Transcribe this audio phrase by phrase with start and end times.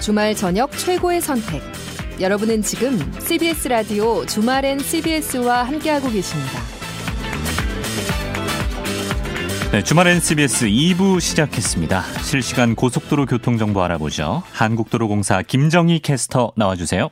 [0.00, 1.62] 주말 저녁 최고의 선택.
[2.20, 6.58] 여러분은 지금 CBS 라디오 주말엔 CBS와 함께하고 계십니다.
[9.72, 12.02] 네, 주말엔 CBS 2부 시작했습니다.
[12.22, 14.42] 실시간 고속도로 교통정보 알아보죠.
[14.52, 17.10] 한국도로공사 김정희 캐스터 나와주세요.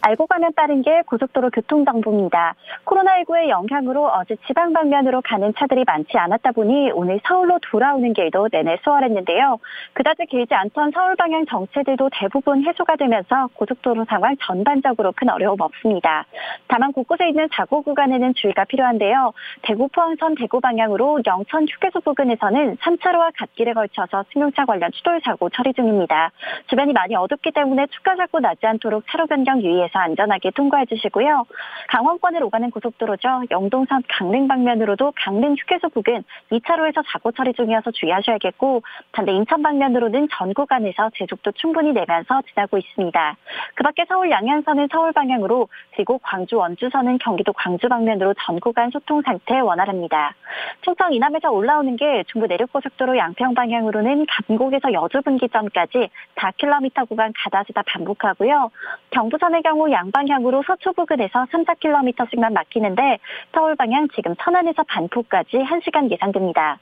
[0.00, 2.54] 알고 가면 빠른 게 고속도로 교통정보입니다.
[2.84, 8.78] 코로나19의 영향으로 어제 지방 방면으로 가는 차들이 많지 않았다 보니 오늘 서울로 돌아오는 길도 내내
[8.84, 9.58] 수월했는데요.
[9.94, 16.24] 그다지 길지 않던 서울 방향 정체들도 대부분 해소가 되면서 고속도로 상황 전반적으로 큰 어려움 없습니다.
[16.68, 19.32] 다만 곳곳에 있는 사고 구간에는 주의가 필요한데요.
[19.62, 25.72] 대구 포항선 대구 방향으로 영천 휴게소 부근에서는 3차로와 갓길에 걸쳐서 승용차 관련 추돌 사고 처리
[25.72, 26.30] 중입니다.
[26.68, 31.44] 주변이 많이 어둡기 때문에 추가 사고 나지 않도록 차로 변경 유의해서 안전하게 통과해 주시고요.
[31.88, 33.44] 강원권을 오가는 고속도로죠.
[33.50, 40.54] 영동선 강릉 방면으로도 강릉 휴게소 부근 2차로에서 사고 처리 중이어서 주의하셔야겠고 반대 인천 방면으로는 전
[40.54, 43.36] 구간에서 제속도 충분히 내면서 지나고 있습니다.
[43.74, 49.22] 그 밖에 서울 양양선은 서울 방향으로 그리고 광주 원주선은 경기도 광주 방면으로 전 구간 소통
[49.22, 50.34] 상태 원활합니다.
[50.82, 58.70] 충청 이남에서 올라오는 게 중부 내륙고속도로 양평 방향으로는 감곡에서 여주 분기점까지 4km 구간 가다지다 반복하고요.
[59.10, 63.18] 경부선의 경우 양방향으로 서초 부근에서 3, 4km씩만 막히는데
[63.54, 66.78] 서울 방향 지금 천안에서 반포까지 1시간 예상됩니다.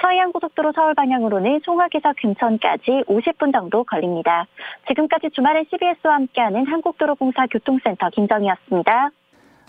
[0.00, 4.46] 서해안고속도로 서울 방향으로는 송악에서 금천까지 50분 정도 걸립니다.
[4.88, 9.10] 지금까지 주말엔 CBS와 함께하는 한국도로공사 교통센터 김정희였습니다.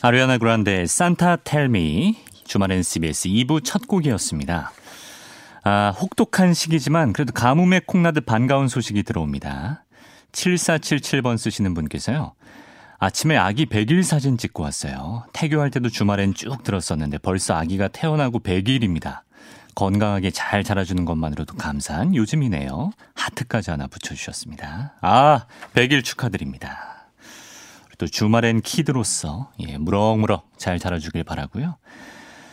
[0.02, 4.72] 아리아나 그란데 산타 텔미 주말엔 CBS 2부 첫 곡이었습니다.
[5.66, 9.84] 아, 혹독한 시기지만 그래도 가뭄에 콩나듯 반가운 소식이 들어옵니다.
[10.32, 12.34] 7477번 쓰시는 분께서요.
[13.00, 15.24] 아침에 아기 100일 사진 찍고 왔어요.
[15.32, 19.22] 태교할 때도 주말엔 쭉 들었었는데 벌써 아기가 태어나고 100일입니다.
[19.76, 22.92] 건강하게 잘 자라주는 것만으로도 감사한 요즘이네요.
[23.16, 24.96] 하트까지 하나 붙여주셨습니다.
[25.02, 27.08] 아, 100일 축하드립니다.
[27.98, 31.78] 또 주말엔 키드로서 예, 무럭무럭 잘 자라주길 바라고요.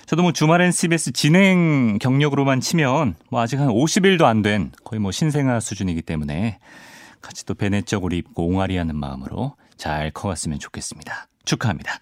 [0.06, 5.11] 저도 뭐 주말엔 CBS 진행 경력으로만 치면 뭐 아직 한 50일도 안 된 거의 뭐
[5.11, 6.59] 신생아 수준이기 때문에
[7.21, 11.28] 같이 또 베네적으로 입고 옹알이 하는 마음으로 잘 커갔으면 좋겠습니다.
[11.44, 12.00] 축하합니다.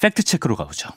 [0.00, 0.90] 팩트체크로 가보죠.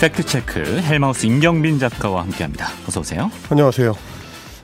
[0.00, 2.68] 팩트체크 헬마우스 임경빈 작가와 함께합니다.
[2.86, 3.30] 어서 오세요.
[3.50, 4.17] 안녕하세요.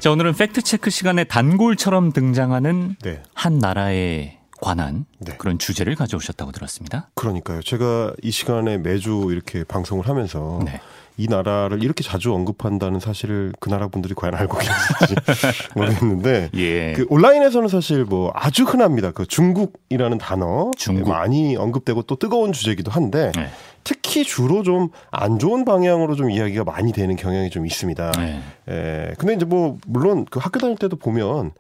[0.05, 3.23] 자 오늘은 팩트체크 시간에 단골처럼 등장하는 네.
[3.33, 5.35] 한 나라에 관한 네.
[5.39, 7.09] 그런 주제를 가져오셨다고 들었습니다.
[7.15, 7.63] 그러니까요.
[7.63, 10.79] 제가 이 시간에 매주 이렇게 방송을 하면서 네.
[11.17, 15.15] 이 나라를 이렇게 자주 언급한다는 사실을 그 나라 분들이 과연 알고 계실지
[15.75, 16.93] 모르겠는데 예.
[16.93, 19.11] 그 온라인에서는 사실 뭐 아주 흔합니다.
[19.11, 21.09] 그 중국이라는 단어 중국.
[21.09, 23.49] 많이 언급되고 또 뜨거운 주제이기도 한데 네.
[23.85, 28.13] 특히 주로 좀 안 좋은 방향으로 좀 이야기가 많이 되는 경향이 좀 있습니다.
[28.13, 28.41] 네.
[28.69, 31.53] 에, 근데 이제 뭐 물론 그 학교 다닐 때도 보면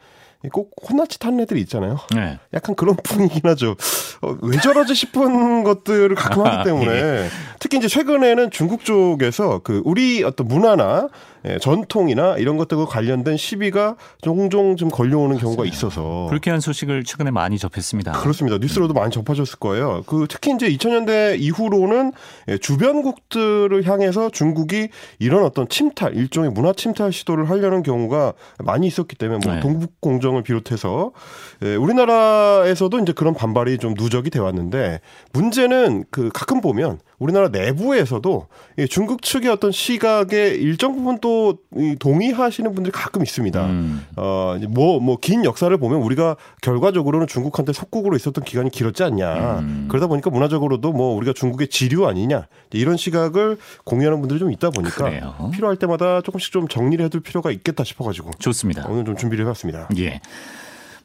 [0.53, 1.97] 꼭 혼나짓 하는 애들이 있잖아요.
[2.15, 2.39] 네.
[2.53, 3.77] 약간 그런 분위기긴 하죠.
[4.21, 7.29] 어, 왜 저러지 싶은 것들을 가끔 하기 때문에 예.
[7.59, 11.09] 특히 이제 최근에는 중국 쪽에서 그 우리 어떤 문화나
[11.47, 17.59] 예, 전통이나 이런 것들과 관련된 시비가 종종 좀 걸려오는 경우가 있어서 불쾌한 소식을 최근에 많이
[17.59, 18.12] 접했습니다.
[18.12, 18.56] 그렇습니다.
[18.59, 20.03] 뉴스로도 많이 접하셨을 거예요.
[20.06, 22.12] 그 특히 이제 2000년대 이후로는
[22.49, 24.88] 예, 주변국들을 향해서 중국이
[25.19, 28.32] 이런 어떤 침탈, 일종의 문화 침탈 시도를 하려는 경우가
[28.65, 29.61] 많이 있었기 때문에 뭐 네.
[29.61, 31.12] 동북 공정을 비롯해서
[31.62, 35.00] 예, 우리나라에서도 이제 그런 반발이 좀 누적이 돼 왔는데
[35.32, 38.47] 문제는 그 가끔 보면 우리나라 내부에서도
[38.78, 41.34] 이 중국 측의 어떤 시각에 일정 부분 또
[41.77, 43.67] 이 동의하시는 분들이 가끔 있습니다.
[43.67, 44.06] 음.
[44.17, 49.59] 어, 뭐, 뭐, 긴 역사를 보면 우리가 결과적으로는 중국한테 속국으로 있었던 기간이 길었지 않냐.
[49.61, 49.87] 음.
[49.89, 52.47] 그러다 보니까 문화적으로도 뭐 우리가 중국의 지류 아니냐.
[52.73, 55.50] 이런 시각을 공유하는 분들이 좀 있다 보니까 그래요.
[55.53, 58.87] 필요할 때마다 조금씩 좀 정리를 해둘 필요가 있겠다 싶어가지고 좋습니다.
[58.88, 59.88] 오늘 좀 준비를 해봤습니다.
[59.99, 60.20] 예.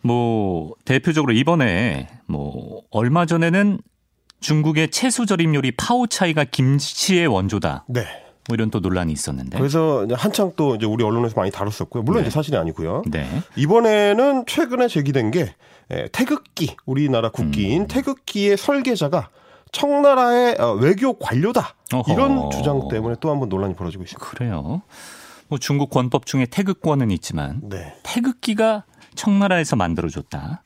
[0.01, 3.79] 뭐 대표적으로 이번에 뭐 얼마 전에는
[4.39, 7.85] 중국의 채소 절임 요리 파오차이가 김치의 원조다.
[7.87, 8.05] 네.
[8.49, 9.57] 뭐 이런 또 논란이 있었는데.
[9.57, 12.01] 그래서 한창 또 이제 우리 언론에서 많이 다뤘었고요.
[12.03, 12.27] 물론 네.
[12.27, 13.03] 이제 사실이 아니고요.
[13.07, 13.25] 네.
[13.55, 15.53] 이번에는 최근에 제기된 게
[15.91, 17.31] 에, 태극기 우리나라 음.
[17.31, 19.29] 국기인 태극기의 설계자가
[19.71, 22.11] 청나라의 어, 외교 관료다 어허.
[22.11, 24.25] 이런 주장 때문에 또 한 번 논란이 벌어지고 있습니다.
[24.29, 24.81] 그래요.
[25.47, 27.93] 뭐 중국 권법 중에 태극권은 있지만 네.
[28.03, 28.83] 태극기가
[29.15, 30.63] 청나라에서 만들어줬다.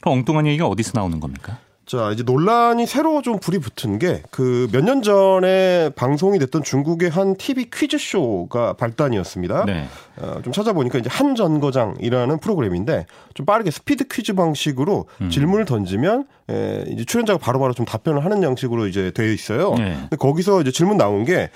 [0.00, 1.58] 그럼 엉뚱한 얘기가 어디서 나오는 겁니까?
[1.90, 7.10] 자, 이제 논란이 새로 좀 불이 붙은 게 그 몇 년 전에 방송이 됐던 중국의
[7.10, 9.64] 한 TV 퀴즈쇼가 발단이었습니다.
[9.64, 9.86] 네.
[10.18, 15.30] 어, 좀 찾아보니까 이제 한 전거장이라는 프로그램인데 좀 빠르게 스피드 퀴즈 방식으로 음.
[15.30, 19.74] 질문을 던지면 에, 이제 출연자가 바로바로 좀 답변을 하는 양식으로 이제 되어 있어요.
[19.74, 19.96] 네.
[19.98, 21.50] 근데 거기서 이제 질문 나온 게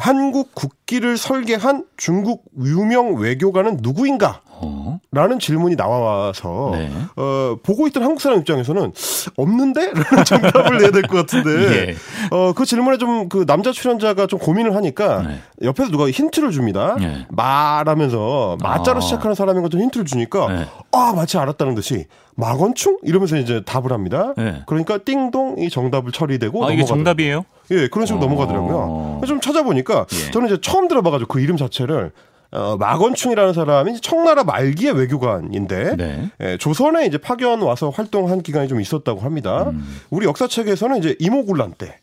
[0.00, 4.42] 한국 국기를 설계한 중국 유명 외교관은 누구인가?
[4.60, 4.98] 어?
[5.12, 6.90] 라는 질문이 나와서 네.
[7.16, 8.92] 어, 보고 있던 한국 사람 입장에서는
[9.36, 9.77] 없는데?
[9.86, 11.96] 라는 정답을 내야 될 것 같은데 예.
[12.30, 15.40] 어, 그 질문에 좀 그 남자 출연자가 좀 고민을 하니까 네.
[15.62, 16.96] 옆에서 누가 힌트를 줍니다.
[16.98, 17.26] 네.
[17.28, 19.00] 마라면서 마자로 아.
[19.00, 20.66] 시작하는 사람인 것좀 힌트를 주니까 네.
[20.92, 24.32] 아 마치 알았다는 듯이 마건충 이러면서 이제 답을 합니다.
[24.36, 24.62] 네.
[24.66, 27.44] 그러니까 띵동 이 정답을 처리되고 아, 이게 정답이에요?
[27.70, 28.28] 예, 그런 식으로 어.
[28.28, 29.20] 넘어가더라고요.
[29.26, 30.30] 좀 찾아보니까 예.
[30.30, 32.12] 저는 이제 처음 들어봐가지고 그 이름 자체를
[32.50, 36.30] 어, 마건충이라는 사람이 청나라 말기의 외교관인데 네.
[36.40, 39.70] 예, 조선에 이제 파견 와서 활동한 기간이 좀 있었다고 합니다.
[39.70, 40.00] 음.
[40.10, 41.98] 우리 역사책에서는 이제 이모군란 때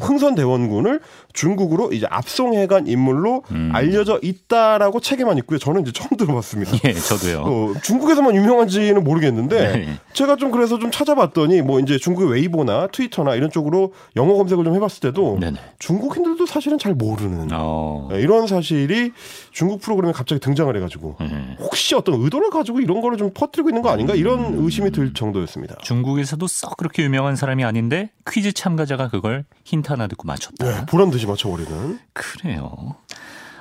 [0.00, 1.00] 흥선 대원군을
[1.32, 3.70] 중국으로 이제 압송해간 인물로 음.
[3.72, 5.58] 알려져 있다라고 책에만 있고요.
[5.58, 6.72] 저는 이제 처음 들어봤습니다.
[6.84, 7.40] 예, 저도요.
[7.40, 9.98] 어, 중국에서만 유명한지는 모르겠는데 네.
[10.12, 14.74] 제가 좀 그래서 좀 찾아봤더니 뭐 이제 중국의 웨이보나 트위터나 이런 쪽으로 영어 검색을 좀
[14.74, 15.58] 해봤을 때도 네네.
[15.78, 18.08] 중국인들도 사실은 잘 모르는 어.
[18.12, 19.12] 네, 이런 사실이
[19.52, 21.56] 중국 프로그램에 갑자기 등장을 해가지고 음.
[21.60, 24.64] 혹시 어떤 의도를 가지고 이런 거를 좀 퍼뜨리고 있는 거 아닌가 이런 음.
[24.64, 25.76] 의심이 들 정도였습니다.
[25.82, 30.64] 중국에서도 썩 그렇게 유명한 사람이 아닌데 퀴즈 참가자가 그걸 힌트 하나 듣고 맞췄다.
[30.64, 31.98] 네, 보란 듯이 맞춰버리는.
[32.14, 32.96] 그래요.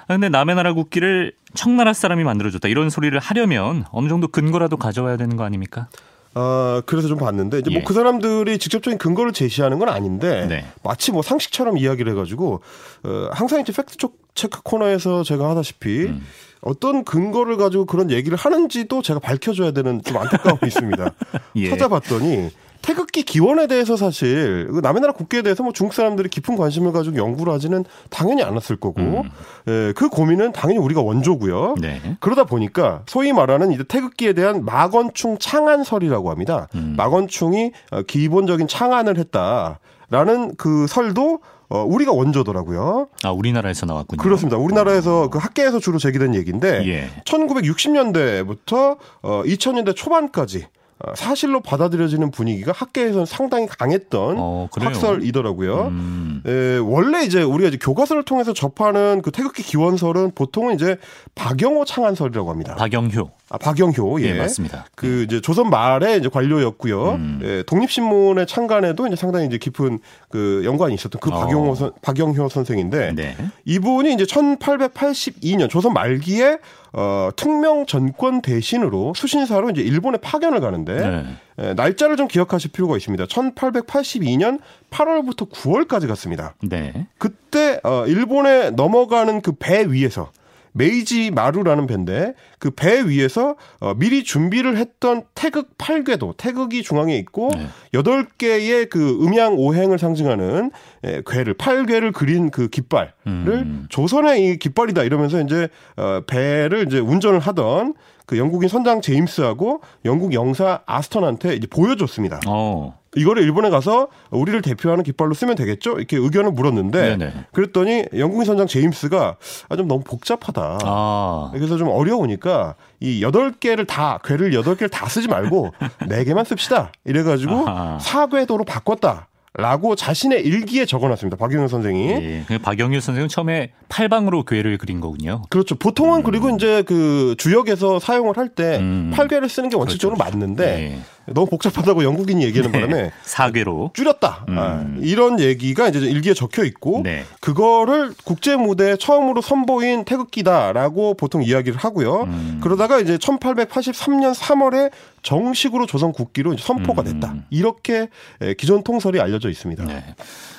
[0.07, 5.17] 아, 근데 남의 나라 국기를 청나라 사람이 만들어줬다 이런 소리를 하려면 어느 정도 근거라도 가져와야
[5.17, 5.89] 되는 거 아닙니까?
[6.33, 7.79] 아, 그래서 좀 봤는데, 이제 뭐 예.
[7.79, 10.65] 뭐그 사람들이 직접적인 근거를 제시하는 건 아닌데, 네.
[10.83, 12.61] 마치 뭐 상식처럼 이야기를 해가지고,
[13.03, 13.97] 어, 항상 이제 팩트
[14.33, 16.25] 체크 코너에서 제가 하다시피, 음.
[16.61, 21.11] 어떤 근거를 가지고 그런 얘기를 하는지도 제가 밝혀줘야 되는 좀 안타까움이 있습니다.
[21.57, 21.69] 예.
[21.69, 22.49] 찾아봤더니,
[22.81, 27.17] 태극기 기원에 대해서 사실 그 남의 나라 국기에 대해서 뭐 중국 사람들이 깊은 관심을 가지고
[27.17, 29.29] 연구를 하지는 당연히 않았을 거고 음.
[29.67, 31.75] 예, 그 고민은 당연히 우리가 원조고요.
[31.79, 32.01] 네.
[32.19, 36.67] 그러다 보니까 소위 말하는 이제 태극기에 대한 마건충 창안설이라고 합니다.
[36.75, 36.95] 음.
[36.97, 41.39] 마건충이 어, 기본적인 창안을 했다라는 그 설도
[41.71, 43.07] 어, 우리가 원조더라고요.
[43.23, 44.21] 아, 우리나라에서 나왔군요.
[44.21, 44.57] 그렇습니다.
[44.57, 45.29] 우리나라에서 어.
[45.29, 47.09] 그 학계에서 주로 제기된 얘기인데 예.
[47.23, 50.80] 1960년대부터 어, 2000년대 초반까지 어,
[51.15, 55.87] 사실로 받아들여지는 분위기가 학계에서는 상당히 강했던 어, 학설이더라고요.
[55.87, 56.43] 음.
[56.45, 60.97] 에, 원래 이제 우리가 이제 교과서를 통해서 접하는 그 태극기 기원설은 보통은 이제
[61.35, 62.75] 박영호 창안설이라고 합니다.
[62.75, 63.31] 박영효.
[63.51, 64.27] 아, 박영효, 예.
[64.27, 64.85] 예 맞습니다.
[64.95, 65.23] 그 네.
[65.23, 67.09] 이제 조선 말에 이제 관료였고요.
[67.11, 67.39] 음.
[67.43, 69.99] 예, 독립신문의 창간에도 이제 상당히 이제 깊은
[70.29, 71.39] 그 연관이 있었던 그 어.
[71.39, 73.35] 박영호 선, 박영효 선생인데 네.
[73.65, 76.59] 이분이 이제 1882년 조선 말기에
[76.93, 81.25] 어, 특명 전권 대신으로 수신사로 이제 일본에 파견을 가는데 네.
[81.59, 83.25] 에, 날짜를 좀 기억하실 필요가 있습니다.
[83.25, 84.59] 1882년
[84.89, 86.53] 8월부터 9월까지 갔습니다.
[86.61, 87.07] 네.
[87.17, 90.31] 그때 어, 일본에 넘어가는 그 배 위에서
[90.73, 97.49] 메이지 마루라는 배인데 그 배 위에서 어, 미리 준비를 했던 태극 8궤도 태극이 중앙에 있고
[97.53, 97.67] 네.
[97.93, 100.71] 8개의 그 음양 오행을 상징하는
[101.05, 103.85] 예, 궤를 8궤를 그린 그 깃발을 음.
[103.89, 107.93] 조선의 이 깃발이다 이러면서 이제 어, 배를 이제 운전을 하던
[108.25, 112.39] 그 영국인 선장 제임스하고 영국 영사 아스턴한테 이제 보여줬습니다.
[112.47, 112.97] 어.
[113.15, 115.97] 이거를 일본에 가서 우리를 대표하는 깃발로 쓰면 되겠죠?
[115.97, 117.33] 이렇게 의견을 물었는데 네네.
[117.51, 119.35] 그랬더니 영국인 선장 제임스가
[119.69, 120.79] 아, 좀 너무 복잡하다.
[120.83, 121.49] 아.
[121.53, 125.73] 그래서 좀 어려우니까 이 여덟 개를 다 괴를 여덟 개를 다 쓰지 말고
[126.07, 126.91] 네 개만 씁시다.
[127.05, 127.65] 이래가지고
[127.99, 129.27] 사궤도로 바꿨다.
[129.53, 131.35] 라고 자신의 일기에 적어놨습니다.
[131.35, 132.07] 박영효 선생이.
[132.07, 135.41] 예, 그 박영효 선생은 처음에 팔방으로 괴를 그린 거군요.
[135.49, 135.75] 그렇죠.
[135.75, 136.23] 보통은 음.
[136.23, 139.11] 그리고 이제 그 주역에서 사용을 할때 음.
[139.13, 140.31] 팔괴를 쓰는 게 원칙적으로 그렇죠.
[140.31, 140.99] 맞는데 네.
[141.33, 142.79] 너무 복잡하다고 영국인이 얘기하는 네.
[142.79, 144.45] 바람에 사괴로 줄였다.
[144.49, 144.59] 음.
[144.59, 147.23] 아, 이런 얘기가 이제 일기에 적혀 있고 네.
[147.39, 152.23] 그거를 국제 무대에 처음으로 선보인 태극기다라고 보통 이야기를 하고요.
[152.23, 152.59] 음.
[152.61, 157.31] 그러다가 이제 1883년 3월에 정식으로 조선 국기로 선포가 됐다.
[157.31, 157.45] 음.
[157.49, 158.09] 이렇게
[158.57, 159.85] 기존 통설이 알려져 있습니다.
[159.85, 160.03] 네.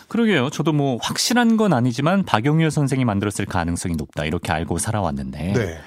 [0.08, 0.50] 그러게요.
[0.50, 5.52] 저도 뭐 확실한 건 아니지만 박용효 선생이 만들었을 가능성이 높다 이렇게 알고 살아왔는데.
[5.54, 5.78] 네.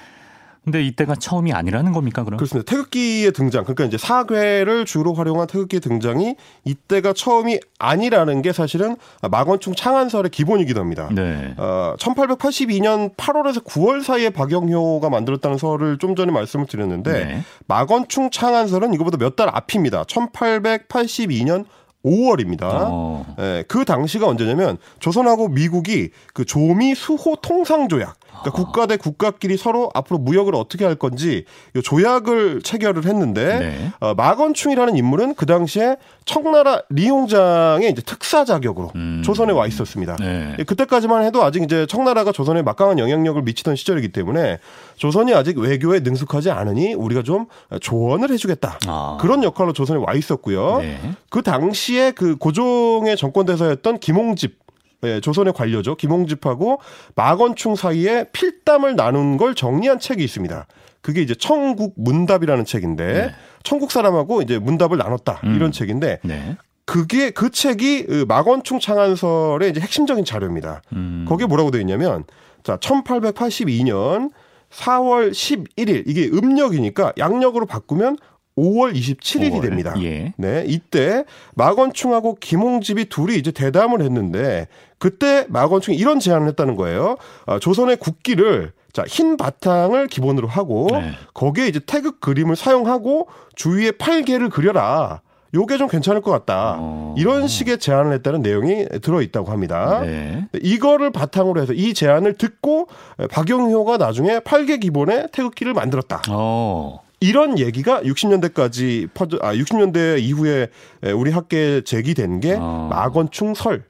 [0.66, 2.38] 근데 이때가 처음이 아니라는 겁니까, 그럼?
[2.38, 2.68] 그렇습니다.
[2.68, 8.96] 태극기의 등장, 그러니까 이제 사괴를 주로 활용한 태극기 등장이 이때가 처음이 아니라는 게 사실은
[9.30, 11.08] 마건충 창안설의 기본이기도 합니다.
[11.12, 11.54] 네.
[11.56, 17.42] 어, 1882년 8월에서 9월 사이에 박영효가 만들었다는 설을 좀 전에 말씀을 드렸는데 네.
[17.68, 20.02] 마건충 창안설은 이거보다 몇 달 앞입니다.
[20.04, 21.66] 1882년
[22.04, 22.62] 5월입니다.
[22.62, 23.34] 어.
[23.38, 28.52] 예, 그 당시가 언제냐면 조선하고 미국이 그 조미 수호 통상 조약 그러니까 어.
[28.52, 31.44] 국가 대 국가끼리 서로 앞으로 무역을 어떻게 할 건지
[31.82, 33.92] 조약을 체결을 했는데 네.
[34.00, 39.22] 어, 마건충이라는 인물은 그 당시에 청나라 리용장의 이제 특사 자격으로 음.
[39.24, 40.16] 조선에 와 있었습니다.
[40.16, 40.56] 네.
[40.58, 44.58] 예, 그때까지만 해도 아직 이제 청나라가 조선에 막강한 영향력을 미치던 시절이기 때문에
[44.96, 47.46] 조선이 아직 외교에 능숙하지 않으니 우리가 좀
[47.80, 48.78] 조언을 해주겠다.
[48.86, 49.18] 아.
[49.20, 50.78] 그런 역할로 조선에 와 있었고요.
[50.78, 50.98] 네.
[51.30, 54.65] 그 당시에 그 고종의 정권 대사였던 김홍집
[55.04, 55.96] 예, 조선의 관료죠.
[55.96, 56.80] 김홍집하고
[57.14, 60.66] 마건충 사이에 필담을 나눈 걸 정리한 책이 있습니다.
[61.00, 63.34] 그게 이제 청국 문답이라는 책인데 네.
[63.62, 65.54] 청국 사람하고 이제 문답을 나눴다 음.
[65.54, 66.56] 이런 책인데 네.
[66.84, 70.82] 그게 그 책이 그 마건충 창안설의 이제 핵심적인 자료입니다.
[70.92, 71.24] 음.
[71.28, 72.24] 거기에 뭐라고 되어 있냐면
[72.62, 74.30] 자 1882년
[74.70, 78.16] 4월 11일 이게 음력이니까 양력으로 바꾸면
[78.56, 79.62] 5월 27일이 5월.
[79.62, 79.94] 됩니다.
[80.02, 80.32] 예.
[80.36, 84.66] 네, 이때 마건충하고 김홍집이 둘이 이제 대담을 했는데
[84.98, 87.16] 그때 마건충이 이런 제안을 했다는 거예요.
[87.44, 91.10] 아, 조선의 국기를 자, 흰 바탕을 기본으로 하고 네.
[91.34, 95.20] 거기에 이제 태극 그림을 사용하고 주위에 팔개를 그려라.
[95.54, 96.76] 요게 좀 괜찮을 것 같다.
[96.78, 97.14] 어.
[97.16, 100.00] 이런 식의 제안을 했다는 내용이 들어 있다고 합니다.
[100.00, 100.46] 네.
[100.62, 102.88] 이거를 바탕으로 해서 이 제안을 듣고
[103.30, 106.22] 박영효가 나중에 팔개 기본의 태극기를 만들었다.
[106.30, 107.00] 어.
[107.20, 110.68] 이런 얘기가 60년대까지 퍼져 아 60년대 이후에
[111.14, 112.88] 우리 학계에 제기된 게 어.
[112.90, 113.80] 마건충설이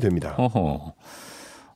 [0.00, 0.34] 됩니다.
[0.38, 0.94] 어허.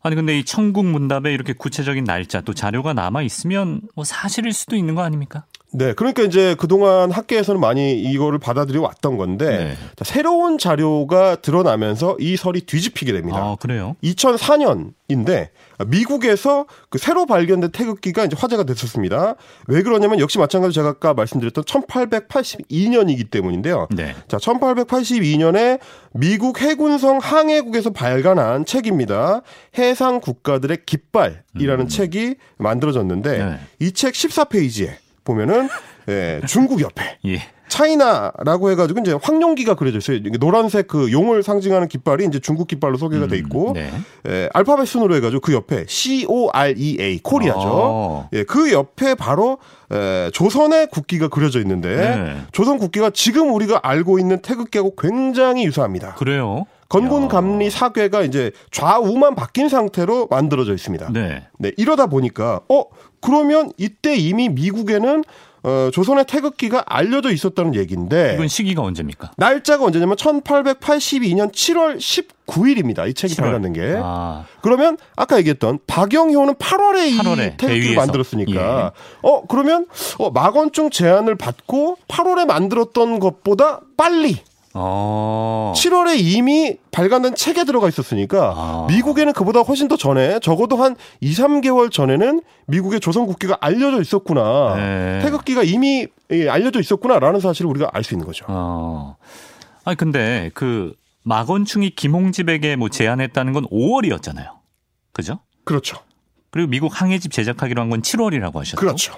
[0.03, 4.77] 아니 근데 이 청국 문답에 이렇게 구체적인 날짜 또 자료가 남아 있으면 뭐 사실일 수도
[4.77, 5.47] 있는 거 아닙니까?
[5.77, 10.05] 네, 그러니까 이제 그동안 학계에서는 많이 이거를 받아들여 왔던 건데 네.
[10.05, 13.39] 새로운 자료가 드러나면서 이 설이 뒤집히게 됩니다.
[13.39, 13.97] 아, 그래요?
[14.05, 15.49] 2004년인데
[15.89, 19.35] 미국에서 그 새로 발견된 태극기가 이제 화제가 됐었습니다.
[19.67, 23.89] 왜 그러냐면 역시 마찬가지로 제가 아까 말씀드렸던 1882년이기 때문인데요.
[23.91, 24.15] 네.
[24.29, 25.81] 자, 1882년에
[26.13, 29.43] 미국 해군성 항해국에서 발간한 책입니다.
[29.77, 31.89] 해상 국가들의 깃발이라는 음.
[31.89, 33.59] 책이 만들어졌는데 네.
[33.81, 35.69] 이책 14페이지에 보면은
[36.09, 37.41] 예, 중국 옆에 예.
[37.69, 40.21] 차이나라고 해가지고 이제 황룡기가 그려져 있어요.
[40.39, 43.91] 노란색 그 용을 상징하는 깃발이 이제 중국 깃발로 소개가 돼 음, 있고, 음, 네.
[44.29, 47.61] 예, 알파벳 순으로 해가지고 그 옆에 C O R E A 코리아죠.
[47.65, 48.29] 어.
[48.33, 49.59] 예, 그 옆에 바로
[49.91, 52.37] 에, 조선의 국기가 그려져 있는데 네.
[52.53, 56.15] 조선 국기가 지금 우리가 알고 있는 태극기하고 굉장히 유사합니다.
[56.15, 56.67] 그래요?
[56.95, 61.11] 건곤 감리 사괴가 이제 좌우만 바뀐 상태로 만들어져 있습니다.
[61.13, 61.47] 네.
[61.59, 61.73] 네.
[61.77, 62.85] 이러다 보니까 어
[63.21, 65.25] 그러면 이때 이미 미국에는
[65.65, 69.33] 어, 조선의 태극기가 알려져 있었다는 얘기인데 이건 시기가 언제입니까?
[69.39, 73.09] 날짜가 언제냐면 1882년 7월 19일입니다.
[73.09, 73.41] 이 책이 7월.
[73.41, 73.99] 발간된 게.
[73.99, 74.45] 아.
[74.61, 79.01] 그러면 아까 얘기했던 박영효는 8월에, 8월에 이 태극기를 만들었으니까 예.
[79.23, 79.87] 어 그러면
[80.19, 84.37] 어, 마건중 제안을 받고 8월에 만들었던 것보다 빨리
[84.77, 85.73] 어.
[85.77, 88.87] 7월에 이미 발간된 책에 들어가 있었으니까 아.
[88.89, 94.75] 미국에는 그보다 훨씬 더 전에 적어도 한 2, 3개월 전에는 미국의 조선 국기가 알려져 있었구나.
[94.77, 95.21] 네.
[95.23, 98.45] 태극기가 이미 예, 알려져 있었구나라는 사실을 우리가 알 수 있는 거죠.
[98.49, 99.17] 어.
[99.85, 104.49] 아니 근데 그 마건충이 김홍집에게 뭐 제안했다는 건 5월이었잖아요.
[105.13, 105.39] 그죠?
[105.65, 105.99] 그렇죠.
[106.51, 108.77] 그리고 미국 항해집 제작하기로 한 건 7월이라고 하셨죠.
[108.77, 109.15] 그렇죠.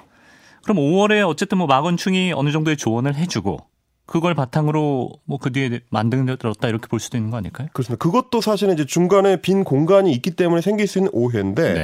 [0.64, 3.58] 그럼 5월에 어쨌든 뭐 마건충이 어느 정도의 조언을 해주고
[4.06, 7.68] 그걸 바탕으로 뭐 그 뒤에 만들었다 이렇게 볼 수도 있는 거 아닐까요?
[7.72, 8.02] 그렇습니다.
[8.02, 11.75] 그것도 사실은 이제 중간에 빈 공간이 있기 때문에 생길 수 있는 오해인데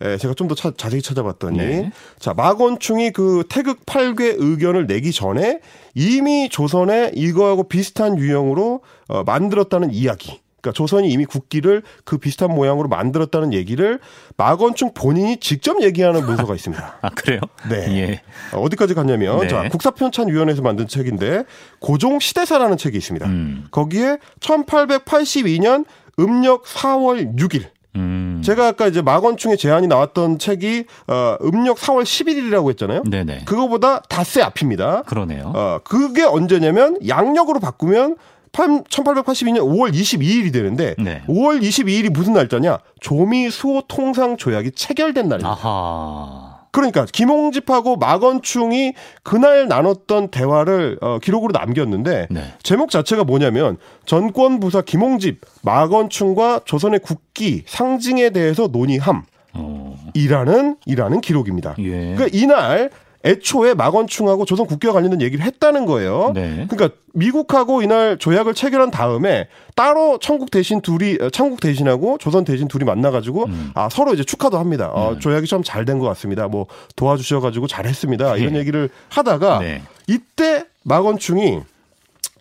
[0.00, 0.08] 네.
[0.12, 1.92] 에, 제가 좀 더 자세히 찾아봤더니 네.
[2.18, 5.60] 자 마건충이 그 태극 8개 의견을 내기 전에
[5.94, 10.40] 이미 조선에 이거하고 비슷한 유형으로 어, 만들었다는 이야기.
[10.62, 13.98] 그러니까 조선이 이미 국기를 그 비슷한 모양으로 만들었다는 얘기를
[14.36, 16.98] 마건충 본인이 직접 얘기하는 문서가 있습니다.
[17.02, 17.40] 아 그래요?
[17.68, 17.76] 네.
[17.98, 18.56] 예.
[18.56, 19.48] 어디까지 갔냐면 네.
[19.48, 21.44] 자 국사편찬위원회에서 만든 책인데
[21.80, 23.26] 고종 시대사라는 책이 있습니다.
[23.26, 23.66] 음.
[23.72, 25.84] 거기에 1882년
[26.20, 27.66] 음력 4월 6일
[27.96, 28.40] 음.
[28.44, 33.02] 제가 아까 이제 마건충의 제안이 나왔던 책이 어, 음력 4월 11일이라고 했잖아요.
[33.04, 33.44] 네네.
[33.44, 35.02] 그거보다 닷새 앞입니다.
[35.02, 35.52] 그러네요.
[35.54, 38.16] 어, 그게 언제냐면 양력으로 바꾸면
[38.52, 41.22] 1882년 5월 22일이 되는데 네.
[41.26, 42.78] 5월 22일이 무슨 날짜냐?
[43.00, 45.50] 조미 수호 통상 조약이 체결된 날입니다.
[45.50, 46.52] 아하.
[46.70, 52.44] 그러니까 김홍집하고 마건충이 그날 나눴던 대화를 어, 기록으로 남겼는데 네.
[52.62, 59.24] 제목 자체가 뭐냐면 전권 부사 김홍집 마건충과 조선의 국기 상징에 대해서 논의함.
[59.54, 59.96] 어.
[60.14, 61.74] 이라는 이라는 기록입니다.
[61.78, 62.14] 예.
[62.14, 62.90] 그러니까 이날
[63.24, 66.32] 애초에 마건충하고 조선 국기와 관련된 얘기를 했다는 거예요.
[66.34, 66.66] 네.
[66.68, 72.66] 그러니까 미국하고 이날 조약을 체결한 다음에 따로 청국 대신 둘이 어, 청국 대신하고 조선 대신
[72.68, 73.70] 둘이 만나가지고 음.
[73.74, 74.90] 아 서로 이제 축하도 합니다.
[74.92, 75.20] 어, 음.
[75.20, 76.48] 조약이 참 잘 된 것 같습니다.
[76.48, 78.36] 뭐 도와주셔가지고 잘했습니다.
[78.38, 78.58] 이런 네.
[78.60, 79.82] 얘기를 하다가 네.
[80.08, 81.60] 이때 마건충이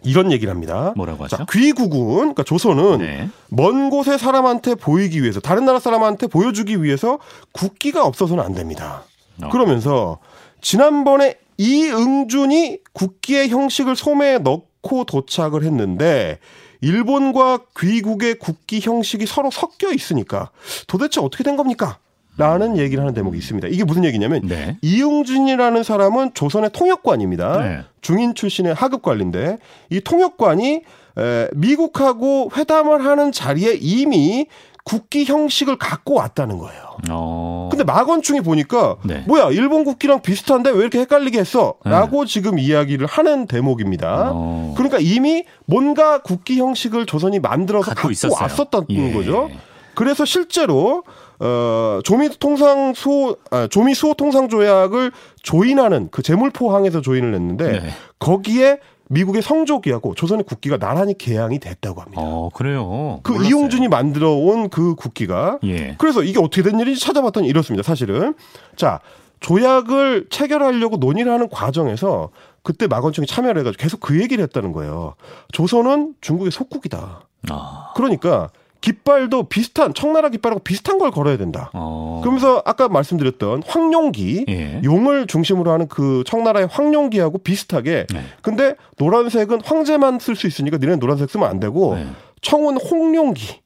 [0.04, 0.94] 이런 얘기를 합니다.
[0.96, 1.38] 뭐라고 하죠?
[1.38, 3.30] 자, 귀국은 그러니까 조선은 네.
[3.50, 7.20] 먼 곳의 사람한테 보이기 위해서 다른 나라 사람한테 보여주기 위해서
[7.52, 9.04] 국기가 없어서는 안 됩니다.
[9.44, 9.50] 어.
[9.50, 10.18] 그러면서
[10.62, 16.40] 지난번에 이응준이 국기의 형식을 소매에 넣고 도착을 했는데
[16.82, 20.50] 일본과 귀국의 국기 형식이 서로 섞여 있으니까
[20.88, 22.00] 도대체 어떻게 된 겁니까?
[22.38, 23.68] 라는 얘기를 하는 대목이 있습니다.
[23.68, 24.78] 이게 무슨 얘기냐면 네.
[24.82, 27.62] 이용준이라는 사람은 조선의 통역관입니다.
[27.62, 27.80] 네.
[28.02, 29.58] 중인 출신의 하급 관리인데
[29.90, 30.82] 이 통역관이
[31.18, 34.48] 에, 미국하고 회담을 하는 자리에 이미
[34.84, 36.82] 국기 형식을 갖고 왔다는 거예요.
[37.10, 37.70] 어.
[37.72, 39.24] 근데 마건충이 보니까 네.
[39.28, 44.32] 뭐야 일본 국기랑 비슷한데 왜 이렇게 헷갈리게 했어?라고 지금 이야기를 하는 대목입니다.
[44.34, 44.74] 어.
[44.76, 48.44] 그러니까 이미 뭔가 국기 형식을 조선이 만들어서 갖고 갖고.
[48.44, 49.14] 왔었다는 예.
[49.14, 49.50] 거죠.
[49.94, 51.04] 그래서 실제로
[51.40, 55.12] 어 조미 통상 수호 아, 조미 수호 통상 조약을
[55.42, 57.90] 조인하는 그 제물포항에서 조인을 했는데 네.
[58.20, 58.80] 거기에
[59.12, 62.22] 미국의 성조기하고 조선의 국기가 나란히 개양이 됐다고 합니다.
[62.24, 63.20] 어, 그래요.
[63.24, 63.50] 그 몰랐어요.
[63.50, 65.96] 이용준이 만들어 온 그 국기가 예.
[65.98, 67.84] 그래서 이게 어떻게 된 일인지 찾아봤더니 이렇습니다.
[67.84, 68.36] 사실은
[68.78, 69.00] 자
[69.42, 72.30] 조약을 체결하려고 논의를 하는 과정에서
[72.64, 75.16] 그때 마건충이 참여를 해가지고 계속 그 얘기를 했다는 거예요.
[75.52, 77.22] 조선은 중국의 속국이다.
[77.50, 77.92] 아.
[77.96, 78.50] 그러니까
[78.82, 81.70] 깃발도 비슷한 청나라 깃발하고 비슷한 걸 걸어야 된다.
[81.74, 82.20] 어.
[82.24, 84.82] 그러면서 아까 말씀드렸던 황룡기 예.
[84.84, 88.24] 용을 중심으로 하는 그 청나라의 황룡기하고 비슷하게 네.
[88.42, 92.08] 근데 노란색은 황제만 쓸 수 있으니까 니네는 노란색 쓰면 안 되고 네.
[92.42, 93.62] 청은 홍룡기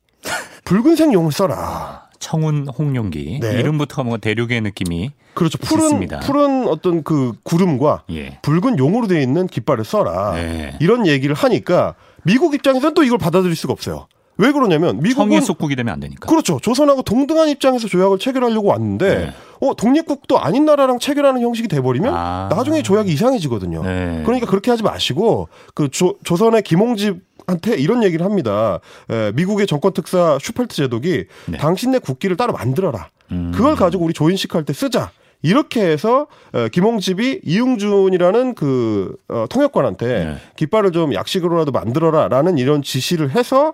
[0.66, 2.06] 붉은색 용을 써라.
[2.20, 3.40] 청운 홍룡기.
[3.42, 3.60] 네.
[3.60, 5.58] 이름부터가 뭔가 대륙의 느낌이 그렇죠.
[5.60, 6.20] 푸른 있습니다.
[6.22, 8.40] 푸른 어떤 그 구름과 예.
[8.42, 10.34] 붉은 용으로 되어 있는 깃발을 써라.
[10.34, 10.76] 네.
[10.80, 11.94] 이런 얘기를 하니까
[12.24, 14.08] 미국 입장에서는 또 이걸 받아들일 수가 없어요.
[14.38, 16.28] 왜 그러냐면 미국은 청의 속국이 되면 안 되니까.
[16.28, 16.60] 그렇죠.
[16.62, 19.34] 조선하고 동등한 입장에서 조약을 체결하려고 왔는데 네.
[19.62, 22.50] 어 독립국도 아닌 나라랑 체결하는 형식이 돼 버리면 아.
[22.52, 23.84] 나중에 조약이 이상해지거든요.
[23.84, 24.22] 네.
[24.26, 28.80] 그러니까 그렇게 하지 마시고 그 조, 조선의 김홍집 한테 이런 얘기를 합니다.
[29.10, 31.58] 에, 미국의 정권 특사 슈펠트 제독이 네.
[31.58, 33.10] 당신네 국기를 따로 만들어라.
[33.32, 33.52] 음.
[33.56, 35.12] 그걸 가지고 우리 조인식 할 때 쓰자.
[35.42, 36.26] 이렇게 해서
[36.56, 40.36] 에, 김홍집이 이용준이라는 그 어, 통역관한테 네.
[40.56, 43.74] 깃발을 좀 약식으로라도 만들어라라는 이런 지시를 해서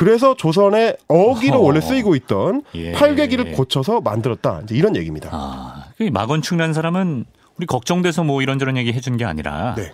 [0.00, 1.62] 그래서 조선의 어기로 어허.
[1.62, 2.92] 원래 쓰이고 있던 예.
[2.92, 4.62] 팔개기를 고쳐서 만들었다.
[4.62, 5.28] 이제 이런 얘기입니다.
[5.30, 7.26] 아, 그 마건충이라는 사람은
[7.58, 9.92] 우리 걱정돼서 뭐 이런저런 얘기 해준 게 아니라 네.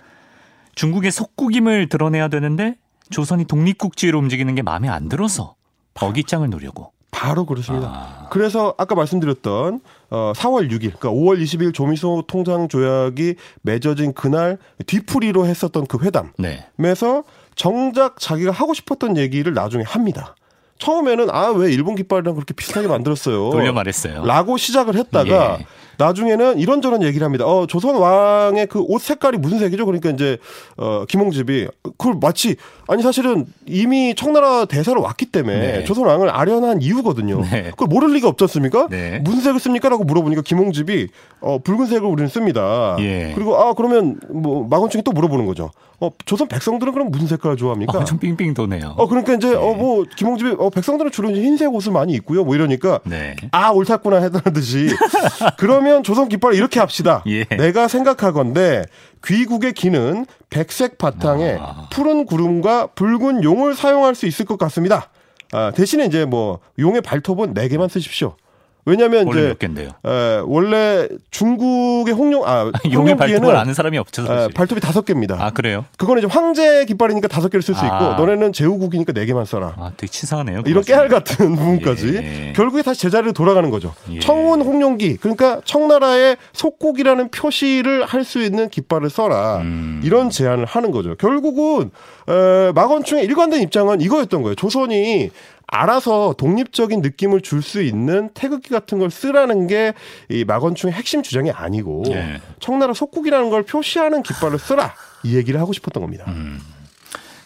[0.75, 2.75] 중국의 속국임을 드러내야 되는데
[3.09, 5.55] 조선이 독립국지로 움직이는 게 마음에 안 들어서
[5.99, 6.93] 어깃장을 놓으려고.
[7.11, 7.87] 바로 그렇습니다.
[7.87, 8.29] 아.
[8.29, 15.47] 그래서 아까 말씀드렸던 어 4월 6일, 그러니까 5월 20일 조미소 통상 조약이 맺어진 그날 뒤풀이로
[15.47, 17.23] 했었던 그 회담에서 네.
[17.57, 20.35] 정작 자기가 하고 싶었던 얘기를 나중에 합니다.
[20.79, 23.49] 처음에는 아 왜 일본 깃발이랑 그렇게 비슷하게 만들었어요.
[23.49, 24.23] 돌려 말했어요.
[24.23, 25.65] 라고 시작을 했다가 예.
[25.97, 27.45] 나중에는 이런저런 얘기를 합니다.
[27.47, 29.87] 어, 조선 왕의 그 옷 색깔이 무슨 색이죠?
[29.87, 30.37] 그러니까 이제,
[30.77, 31.67] 어, 김홍집이
[31.97, 35.83] 그걸 마치, 아니 사실은 이미 청나라 대사로 왔기 때문에 네.
[35.83, 37.41] 조선 왕을 아련한 이유거든요.
[37.41, 37.71] 네.
[37.71, 38.87] 그걸 모를 리가 없지 않습니까?
[38.89, 39.19] 네.
[39.19, 39.89] 무슨 색을 씁니까?
[39.89, 41.09] 라고 물어보니까 김홍집이,
[41.41, 42.95] 어, 붉은색을 우리는 씁니다.
[42.99, 43.33] 예.
[43.35, 45.71] 그리고, 아, 그러면 뭐, 마건충이 또 물어보는 거죠.
[45.99, 47.97] 어, 조선 백성들은 그럼 무슨 색깔을 좋아합니까?
[47.97, 48.93] 어, 좀 빙빙 도네요.
[48.97, 52.45] 어, 그러니까 이제, 어, 뭐, 김홍집이, 어, 백성들은 주로 흰색 옷을 많이 입고요.
[52.45, 53.35] 뭐 이러니까, 네.
[53.51, 54.87] 아 옳았구나 했다는 듯이
[55.57, 57.23] 그러면 조선 깃발 이렇게 합시다.
[57.27, 57.45] 예.
[57.45, 58.83] 내가 생각하건데
[59.25, 61.89] 귀국의 기는 백색 바탕에 아.
[61.91, 65.09] 푸른 구름과 붉은 용을 사용할 수 있을 것 같습니다.
[65.51, 68.35] 아, 대신에 이제 뭐 용의 발톱은 네 개만 쓰십시오.
[68.87, 69.89] 왜냐하면 이제 몇 개인데요?
[70.05, 74.23] 에, 원래 중국의 홍룡 아 용의 발톱을 아는 사람이 없죠.
[74.23, 74.47] 에.
[74.53, 75.35] 발톱이 다섯 개입니다.
[75.39, 75.85] 아 그래요?
[75.97, 78.15] 그거는 이제 황제 깃발이니까 다섯 개를 쓸수 있고 아.
[78.17, 79.73] 너네는 제후국이니까 네 개만 써라.
[79.77, 80.63] 아 되게 치사하네요.
[80.65, 80.83] 이런.
[80.83, 82.53] 깨알 같은 부분까지 예.
[82.55, 83.93] 결국에 다시 제자리로 돌아가는 거죠.
[84.11, 84.19] 예.
[84.19, 90.01] 청운 홍룡기 그러니까 청나라의 속국이라는 표시를 할 수 있는 깃발을 써라 음.
[90.03, 91.15] 이런 제안을 하는 거죠.
[91.15, 91.91] 결국은
[92.27, 94.55] 에, 마건충의 일관된 입장은 이거였던 거예요.
[94.55, 95.29] 조선이
[95.67, 99.93] 알아서 독립적인 느낌을 줄 수 있는 태극기 같은 걸 쓰라는 게
[100.29, 102.41] 이 마건충의 핵심 주장이 아니고 예.
[102.59, 106.25] 청나라 속국이라는 걸 표시하는 깃발을 쓰라 이 얘기를 하고 싶었던 겁니다.
[106.27, 106.59] 음.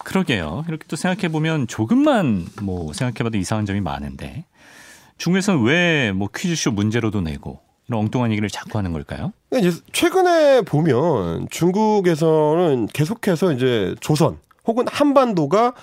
[0.03, 0.65] 그러게요.
[0.67, 4.45] 이렇게 또 생각해 보면 조금만 뭐 생각해봐도 이상한 점이 많은데
[5.17, 9.31] 중국에서는 왜 뭐 퀴즈쇼 문제로도 내고 이런 엉뚱한 얘기를 자꾸 하는 걸까요?
[9.49, 14.37] 그러니까 이제 최근에 보면 중국에서는 계속해서 이제 조선
[14.71, 15.73] 혹은 한반도가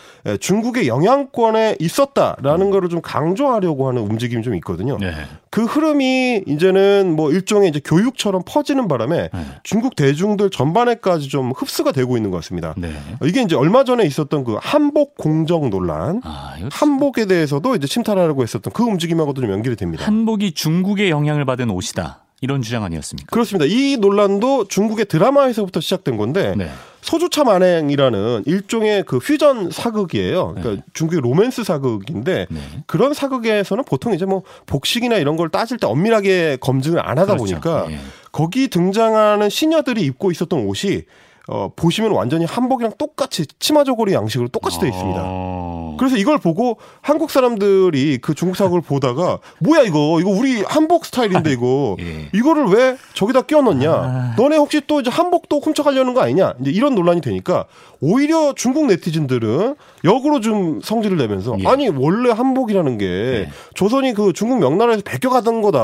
[0.41, 4.97] 중국의 영향권에 있었다라는 거를 좀 강조하려고 하는 움직임이 좀 있거든요.
[4.99, 5.13] 네.
[5.51, 9.41] 그 흐름이 이제는 뭐 일종의 이제 교육처럼 퍼지는 바람에 네.
[9.63, 12.75] 중국 대중들 전반에까지 좀 흡수가 되고 있는 것 같습니다.
[12.79, 12.93] 네.
[13.25, 18.73] 이게 이제 얼마 전에 있었던 그 한복 공정 논란, 아, 한복에 대해서도 이제 침탈하려고 했었던
[18.73, 20.07] 그 움직임하고도 좀 연결이 됩니다.
[20.07, 22.25] 한복이 중국의 영향을 받은 옷이다.
[22.41, 23.31] 이런 주장 아니었습니까?
[23.33, 23.67] 그렇습니다.
[23.69, 26.71] 이 논란도 중국의 드라마에서부터 시작된 건데 네.
[27.01, 30.55] 소주차 만행이라는 일종의 그 퓨전 사극이에요.
[30.57, 32.61] 그러니까 중국의 로맨스 사극인데 네.
[32.87, 37.61] 그런 사극에서는 보통 이제 뭐 복식이나 이런 걸 따질 때 엄밀하게 검증을 안 하다 그렇죠.
[37.61, 37.99] 보니까 예.
[38.33, 41.05] 거기 등장하는 시녀들이 입고 있었던 옷이
[41.51, 45.21] 어, 보시면 완전히 한복이랑 똑같이 치마 저고리 양식으로 똑같이 되어 있습니다.
[45.25, 45.97] 어.
[45.99, 51.51] 그래서 이걸 보고 한국 사람들이 그 중국 사극을 보다가 뭐야 이거 이거 우리 한복 스타일인데
[51.53, 52.29] 이거 예.
[52.35, 53.91] 이거를 왜 저기다 끼워 넣냐?
[53.91, 54.35] 아.
[54.37, 56.53] 너네 혹시 또 이제 한복도 훔쳐가려는 거 아니냐?
[56.61, 57.65] 이제 이런 논란이 되니까
[58.03, 61.67] 오히려 중국 네티즌들은 역으로 좀 성질을 내면서 예.
[61.67, 63.49] 아니 원래 한복이라는 게 예.
[63.75, 65.79] 조선이 그 중국 명나라에서 베껴가던 거다.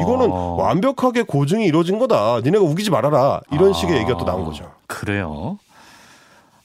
[0.00, 0.56] 이거는 어.
[0.58, 2.40] 완벽하게 고증이 이루어진 거다.
[2.42, 3.42] 니네가 우기지 말아라.
[3.52, 3.72] 이런 아.
[3.74, 4.64] 식의 얘기가 또 나온 거죠.
[5.00, 5.58] 그래요.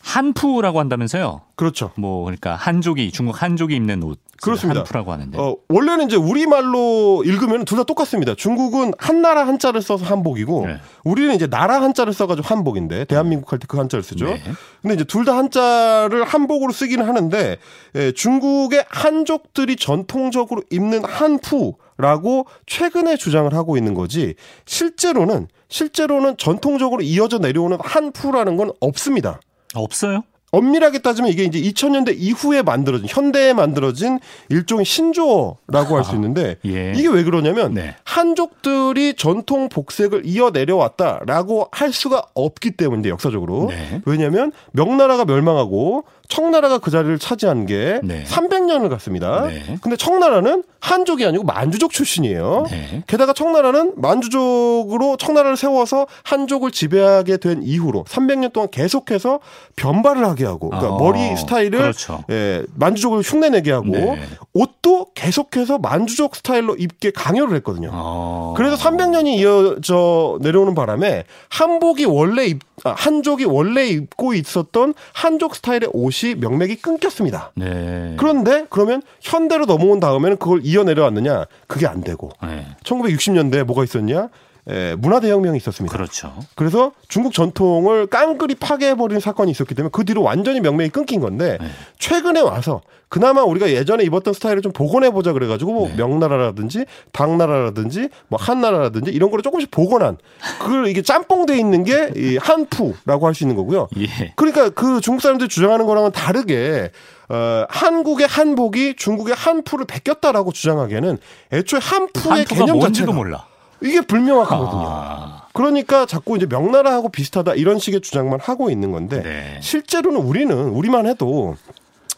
[0.01, 1.41] 한푸라고 한다면서요?
[1.55, 1.91] 그렇죠.
[1.95, 4.81] 뭐 그러니까 한족이 중국 한족이 입는 옷 그렇습니다.
[4.81, 5.37] 한푸라고 하는데.
[5.37, 8.33] 어, 원래는 이제 우리말로 읽으면 둘 다 똑같습니다.
[8.35, 10.77] 중국은 한 나라 한자를 써서 한복이고 네.
[11.03, 14.25] 우리는 이제 나라 한자를 써 가지고 한복인데 대한민국 할 때 그 한자를 쓰죠.
[14.27, 14.41] 네.
[14.81, 17.57] 근데 이제 둘 다 한자를 한복으로 쓰기는 하는데
[17.95, 27.01] 예, 중국의 한족들이 전통적으로 입는 한푸 라고 최근에 주장을 하고 있는 거지 실제로는 실제로는 전통적으로
[27.01, 29.39] 이어져 내려오는 한푸라는 건 없습니다.
[29.73, 30.23] 없어요?
[30.51, 36.93] 엄밀하게 따지면 이게 이제 2000년대 이후에 만들어진 현대에 만들어진 일종의 신조어라고 할 수 있는데 예.
[36.95, 37.95] 이게 왜 그러냐면 네.
[38.05, 44.01] 한족들이 전통 복색을 이어 내려왔다라고 할 수가 없기 때문인데 역사적으로 네.
[44.05, 48.23] 왜냐하면 명나라가 멸망하고 청나라가 그 자리를 차지한 게 네.
[48.25, 49.47] 300년을 갔습니다.
[49.47, 49.77] 네.
[49.81, 52.65] 근데 청나라는 한족이 아니고 만주족 출신이에요.
[52.69, 53.03] 네.
[53.07, 59.39] 게다가 청나라는 만주족으로 청나라를 세워서 한족을 지배하게 된 이후로 300년 동안 계속해서
[59.75, 62.23] 변발을 하게 하고 그러니까 어, 머리 스타일을 그렇죠.
[62.29, 64.19] 예, 만주족을 흉내내게 하고 네.
[64.53, 67.89] 옷도 계속해서 만주족 스타일로 입게 강요를 했거든요.
[67.93, 68.53] 어.
[68.57, 75.89] 그래서 300년이 이어져 내려오는 바람에 한복이 원래 입, 아, 한족이 원래 입고 있었던 한족 스타일의
[75.93, 77.51] 옷이 명맥이 끊겼습니다.
[77.55, 78.15] 네.
[78.17, 81.45] 그런데 그러면 현대로 넘어온 다음에는 그걸 이어 내려왔느냐?
[81.67, 82.65] 그게 안 되고 네.
[82.83, 84.29] 1960년대에 뭐가 있었냐?
[84.69, 85.95] 에, 문화 대혁명이 있었습니다.
[85.95, 86.33] 그렇죠.
[86.55, 91.67] 그래서 중국 전통을 깡그리 파괴해버리는 사건이 있었기 때문에 그 뒤로 완전히 명맥이 끊긴 건데 네.
[91.99, 95.95] 최근에 와서 그나마 우리가 예전에 입었던 스타일을 좀 복원해보자 그래가지고 뭐 네.
[95.95, 100.17] 명나라라든지 당나라라든지 뭐 한나라라든지 이런 거를 조금씩 복원한
[100.59, 103.87] 그걸 이게 짬뽕돼 있는 게 이 한푸라고 할 수 있는 거고요.
[103.97, 104.33] 예.
[104.35, 106.91] 그러니까 그 중국 사람들이 주장하는 거랑은 다르게
[107.29, 111.17] 어, 한국의 한복이 중국의 한푸를 베꼈다라고 주장하기에는
[111.53, 113.45] 애초에 한푸의 개념 자체가 몰라.
[113.81, 114.85] 이게 불명확하거든요.
[114.87, 119.59] 아, 그러니까 자꾸 이제 명나라하고 비슷하다 이런 식의 주장만 하고 있는 건데 네.
[119.61, 121.55] 실제로는 우리는 우리만 해도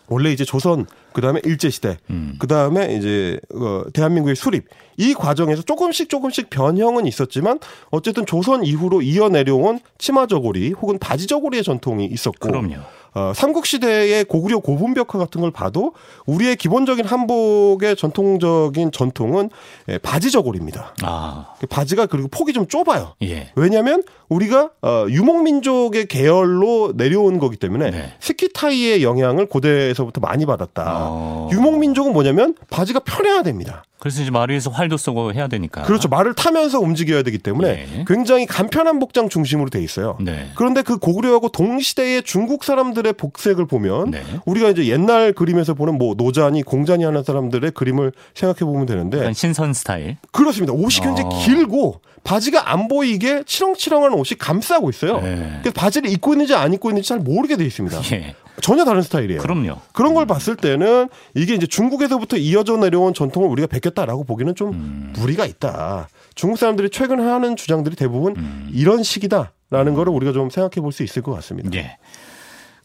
[0.07, 2.35] 원래 이제 조선 그다음에 일제 시대 음.
[2.39, 4.65] 그다음에 이제 어, 대한민국의 수립
[4.97, 7.59] 이 과정에서 조금씩 조금씩 변형은 있었지만
[7.91, 12.75] 어쨌든 조선 이후로 이어 내려온 치마 저고리 혹은 바지 저고리의 전통이 있었고 그럼요.
[13.13, 15.93] 어, 삼국시대의 고구려 고분벽화 같은 걸 봐도
[16.25, 19.49] 우리의 기본적인 한복의 전통적인 전통은
[19.89, 20.95] 예, 바지 저고리입니다.
[21.01, 23.15] 아, 바지가 그리고 폭이 좀 좁아요.
[23.23, 23.51] 예.
[23.55, 28.13] 왜냐하면 우리가 어, 유목민족의 계열로 내려온 거기 때문에 네.
[28.19, 30.83] 스키타이의 영향을 고대에서부터 많이 받았다.
[31.09, 31.49] 어.
[31.51, 33.83] 유목민족은 뭐냐면 바지가 편해야 됩니다.
[33.99, 35.81] 그래서 이제 말 위에서 활도 쏘고 해야 되니까.
[35.81, 36.07] 그렇죠.
[36.07, 38.05] 말을 타면서 움직여야 되기 때문에 네.
[38.07, 40.17] 굉장히 간편한 복장 중심으로 돼 있어요.
[40.21, 40.51] 네.
[40.55, 44.21] 그런데 그 고구려하고 동시대의 중국 사람들 의 복색을 보면 네.
[44.45, 49.73] 우리가 이제 옛날 그림에서 보는 뭐 노자니 공자니 하는 사람들의 그림을 생각해 보면 되는데 신선
[49.73, 50.17] 스타일.
[50.31, 50.73] 그렇습니다.
[50.73, 51.39] 옷이 굉장히 어.
[51.43, 55.21] 길고 바지가 안 보이게 치렁치렁한 옷이 감싸고 있어요.
[55.21, 55.59] 네.
[55.61, 58.01] 그래서 바지를 입고 있는지 안 입고 있는지 잘 모르게 돼 있습니다.
[58.11, 58.35] 예.
[58.61, 59.41] 전혀 다른 스타일이에요.
[59.41, 59.77] 그럼요.
[59.93, 65.13] 그런 걸 봤을 때는 이게 이제 중국에서부터 이어져 내려온 전통을 우리가 베꼈다라고 보기는 좀 음.
[65.15, 66.09] 무리가 있다.
[66.35, 68.69] 중국 사람들이 최근 하는 주장들이 대부분 음.
[68.73, 71.69] 이런 식이다라는 거를 우리가 좀 생각해 볼 수 있을 것 같습니다.
[71.75, 71.97] 예.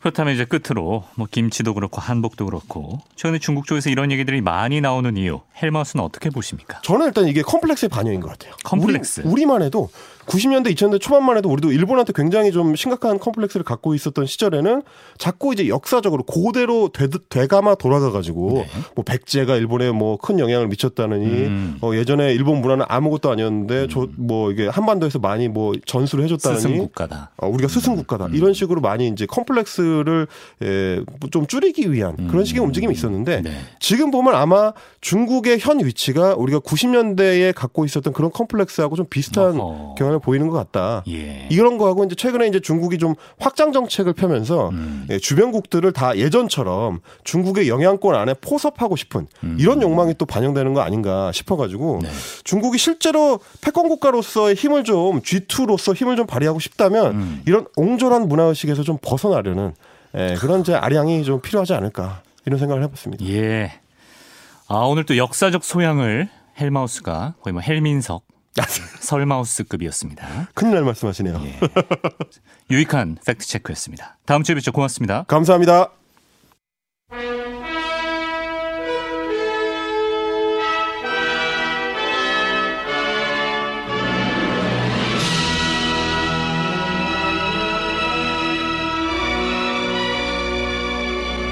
[0.05, 5.17] 그렇다면 이제 끝으로 뭐 김치도 그렇고 한복도 그렇고 최근에 중국 쪽에서 이런 얘기들이 많이 나오는
[5.17, 6.79] 이유 헬마우스는 어떻게 보십니까?
[6.83, 8.53] 저는 일단 이게 컴플렉스의 반영인 것 같아요.
[8.65, 9.23] 컴플렉스.
[9.23, 9.89] 우리, 우리만 해도
[10.27, 14.83] 90년대, 2000년대 초반만 해도 우리도 일본한테 굉장히 좀 심각한 컴플렉스를 갖고 있었던 시절에는
[15.19, 18.67] 자꾸 이제 역사적으로 고대로 되, 되감아 돌아가 가지고 네.
[18.97, 21.77] 뭐 백제가 일본에 뭐 큰 영향을 미쳤다느니 음.
[21.83, 26.79] 어, 예전에 일본 문화는 아무것도 아니었는데 저, 뭐 이게 한반도에서 많이 뭐 전수를 해줬다느니 스승
[26.79, 27.33] 국가다.
[27.37, 30.27] 어, 우리가 스승 국가다 이런 식으로 많이 이제 컴플렉스를
[30.63, 33.51] 에, 좀 줄이기 위한 그런 식의 움직임이 있었는데 네.
[33.81, 39.95] 지금 보면 아마 중국의 현 위치가 우리가 90년대에 갖고 있었던 그런 컴플렉스하고 좀 비슷한 어허.
[40.15, 41.03] 경향을 보이는 것 같다.
[41.09, 41.47] 예.
[41.51, 45.07] 이런 거하고 이제 최근에 이제 중국이 좀 확장 정책을 펴면서 음.
[45.11, 49.57] 예, 주변국들을 다 예전처럼 중국의 영향권 안에 포섭하고 싶은 음.
[49.59, 52.09] 이런 욕망이 또 반영되는 거 아닌가 싶어가지고 네.
[52.45, 57.43] 중국이 실제로 패권 국가로서의 힘을 좀 G2로서 힘을 좀 발휘하고 싶다면 음.
[57.47, 59.75] 이런 옹졸한 문화 의식에서 좀 벗어나려는
[60.17, 63.25] 예, 그런 이제 아량이 좀 필요하지 않을까 이런 생각을 해봤습니다.
[63.27, 63.73] 예.
[64.69, 68.23] 아, 오늘 또 역사적 소양을 헬마우스가 거의 뭐 헬민석
[69.01, 70.49] 설마우스급이었습니다.
[70.55, 71.41] 큰일 날 말씀하시네요.
[71.45, 71.61] 예.
[72.71, 74.19] 유익한 팩트 체크였습니다.
[74.27, 74.73] 다음 주에 뵙죠.
[74.73, 75.25] 고맙습니다.
[75.25, 75.91] 감사합니다.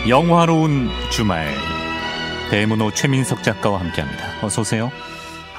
[0.09, 1.47] 영화로운 주말
[2.51, 4.45] 대문호 최민석 작가와 함께합니다.
[4.45, 4.91] 어서 오세요.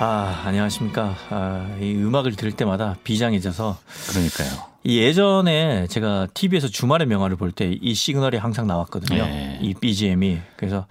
[0.06, 1.16] 아, 안녕하십니까.
[1.30, 3.78] 아, 이 음악을 들을 때마다 비장해져서.
[4.10, 4.50] 그러니까요.
[4.84, 9.24] 이 예전에 제가 TV에서 주말의 명화를 볼 때 이 시그널이 항상 나왔거든요.
[9.24, 9.60] 네.
[9.62, 10.40] 이 BGM이.
[10.58, 10.88] 그래서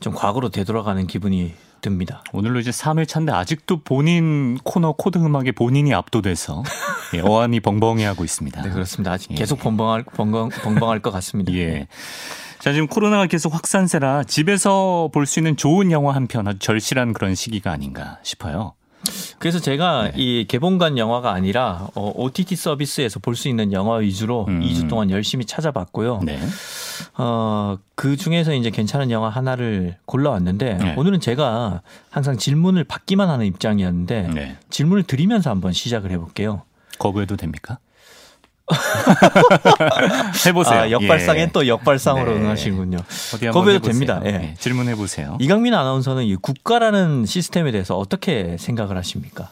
[0.00, 2.24] 좀 과거로 되돌아가는 기분이 듭니다.
[2.32, 6.62] 오늘로 이제 3일 차인데 아직도 본인 코너 코드 음악에 본인이 압도돼서
[7.14, 8.62] 예, 어안이 벙벙해 하고 있습니다.
[8.62, 9.12] 네, 그렇습니다.
[9.12, 9.34] 아직 예.
[9.34, 11.52] 계속 벙벙할, 벙벙, 벙벙할 것 같습니다.
[11.58, 11.86] 예.
[12.60, 17.12] 자, 지금 코로나가 계속 확산세라 집에서 볼 수 있는 좋은 영화 한 편 아주 절실한
[17.12, 18.74] 그런 시기가 아닌가 싶어요.
[19.38, 20.12] 그래서 제가 네.
[20.16, 24.60] 이 개봉관 영화가 아니라 어, OTT 서비스에서 볼 수 있는 영화 위주로 음.
[24.60, 26.20] 2주 동안 열심히 찾아봤고요.
[26.24, 26.38] 네.
[27.16, 30.94] 어, 그 중에서 이제 괜찮은 영화 하나를 골라왔는데 네.
[30.96, 34.56] 오늘은 제가 항상 질문을 받기만 하는 입장이었는데 네.
[34.70, 36.62] 질문을 드리면서 한번 시작을 해볼게요.
[36.98, 37.78] 거부해도 됩니까?
[40.46, 40.80] 해보세요.
[40.80, 41.50] 아, 역발상에 예.
[41.52, 42.40] 또 역발상으로 네.
[43.50, 43.92] 거부해도 해보세요.
[43.92, 44.20] 됩니다.
[44.24, 44.54] 예.
[44.58, 45.36] 질문해 보세요.
[45.40, 49.50] 이강민 아나운서는 이 국가라는 시스템에 대해서 어떻게 생각을 하십니까?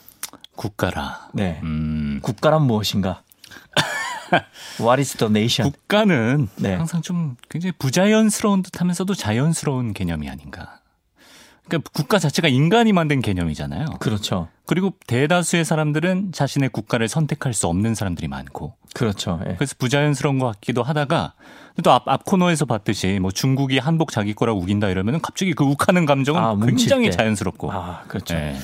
[0.55, 1.29] 국가라.
[1.33, 1.61] 네.
[1.63, 3.23] 음, 국가란 무엇인가?
[4.81, 5.71] What is the nation?
[5.71, 6.75] 국가는 네.
[6.75, 10.81] 항상 좀 굉장히 부자연스러운 듯하면서도 자연스러운 개념이 아닌가.
[11.69, 13.87] 그러니까 국가 자체가 인간이 만든 개념이잖아요.
[13.99, 14.49] 그렇죠.
[14.67, 19.41] 그리고 대다수의 사람들은 자신의 국가를 선택할 수 없는 사람들이 많고 그렇죠.
[19.47, 19.55] 예.
[19.55, 21.35] 그래서 부자연스러운 것 같기도 하다가
[21.83, 26.07] 또 앞, 앞 코너에서 봤듯이 뭐 중국이 한복 자기 거라고 우긴다 이러면 갑자기 그 욱하는
[26.07, 27.17] 감정은 아, 굉장히 때.
[27.17, 28.35] 자연스럽고 아, 그렇죠.
[28.35, 28.57] 예.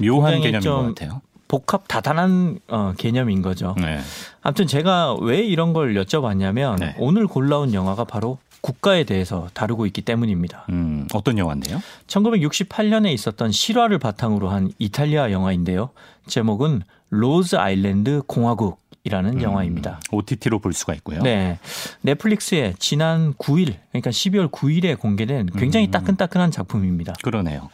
[0.00, 1.20] 좀 묘한 개념인 것 같아요.
[1.48, 3.74] 복합 다단한 어, 개념인 거죠.
[3.78, 3.98] 네.
[4.42, 6.94] 아무튼 제가 왜 이런 걸 여쭤봤냐면 네.
[6.98, 10.66] 오늘 골라온 영화가 바로 국가에 대해서 다루고 있기 때문입니다.
[10.70, 11.80] 음, 어떤 영화인데요?
[12.06, 15.90] 1968년에 있었던 실화를 바탕으로 한 이탈리아 영화인데요.
[16.26, 20.00] 제목은 로즈 아일랜드 공화국 이라는 영화입니다.
[20.10, 21.22] OTT로 볼 수가 있고요.
[21.22, 21.58] 네.
[22.02, 25.90] 넷플릭스에 지난 9일, 그러니까 12월 9일에 공개된 굉장히 음.
[25.90, 27.14] 따끈따끈한 작품입니다.
[27.22, 27.70] 그러네요.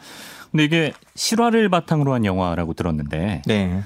[0.51, 3.83] 근데 이게 실화를 바탕으로 한 영화라고 들었는데 네.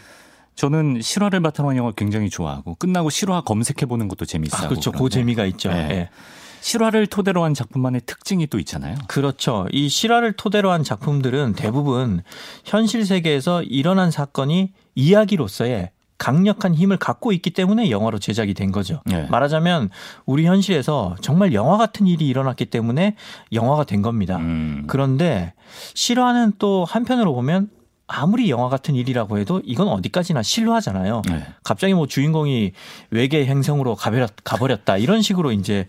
[0.54, 4.66] 저는 실화를 바탕으로 한 영화 굉장히 좋아하고 끝나고 실화 검색해 보는 것도 재밌어요.
[4.66, 4.92] 아, 그렇죠.
[4.92, 5.72] 그 재미가 있죠.
[5.72, 5.88] 네.
[5.90, 6.10] 예.
[6.62, 8.96] 실화를 토대로 한 작품만의 특징이 또 있잖아요.
[9.08, 9.68] 그렇죠.
[9.72, 12.22] 이 실화를 토대로 한 작품들은 대부분
[12.66, 19.02] 현실 세계에서 일어난 사건이 이야기로서의 강력한 힘을 갖고 있기 때문에 영화로 제작이 된 거죠.
[19.06, 19.26] 네.
[19.30, 19.90] 말하자면
[20.26, 23.16] 우리 현실에서 정말 영화 같은 일이 일어났기 때문에
[23.54, 24.36] 영화가 된 겁니다.
[24.38, 24.84] 음.
[24.88, 25.54] 그런데
[25.94, 27.70] 실화는 또 한편으로 보면
[28.06, 31.22] 아무리 영화 같은 일이라고 해도 이건 어디까지나 실화잖아요.
[31.30, 31.46] 네.
[31.64, 32.74] 갑자기 뭐 주인공이
[33.12, 35.88] 외계 행성으로 가버렸, 가버렸다 이런 식으로 이제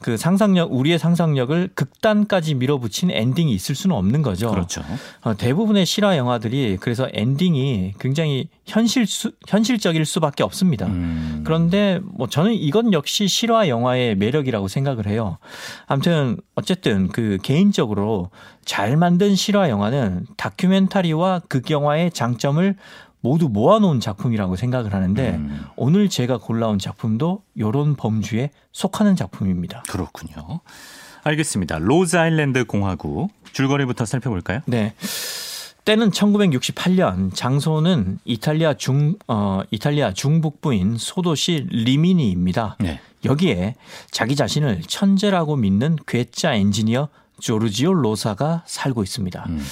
[0.00, 4.50] 그 상상력 우리의 상상력을 극단까지 밀어붙인 엔딩이 있을 수는 없는 거죠.
[4.50, 4.82] 그렇죠.
[5.22, 10.86] 어, 대부분의 실화 영화들이 그래서 엔딩이 굉장히 현실 수, 현실적일 수밖에 없습니다.
[10.86, 11.42] 음.
[11.44, 15.38] 그런데 뭐 저는 이건 역시 실화 영화의 매력이라고 생각을 해요.
[15.86, 18.30] 아무튼 어쨌든 그 개인적으로
[18.64, 22.76] 잘 만든 실화 영화는 다큐멘터리와 극영화의 장점을
[23.20, 25.64] 모두 모아놓은 작품이라고 생각을 하는데 음.
[25.76, 29.82] 오늘 제가 골라온 작품도 요런 범주에 속하는 작품입니다.
[29.88, 30.60] 그렇군요.
[31.24, 31.78] 알겠습니다.
[31.78, 34.60] 로즈 아일랜드 공화국 줄거리부터 살펴볼까요?
[34.66, 34.94] 네.
[35.84, 42.76] 때는 1968년, 장소는 이탈리아 중, 어, 이탈리아 중북부인 소도시 리미니입니다.
[42.78, 43.00] 네.
[43.24, 43.74] 여기에
[44.10, 47.08] 자기 자신을 천재라고 믿는 괴짜 엔지니어
[47.40, 49.44] 조르지오 로사가 살고 있습니다.
[49.48, 49.64] 음.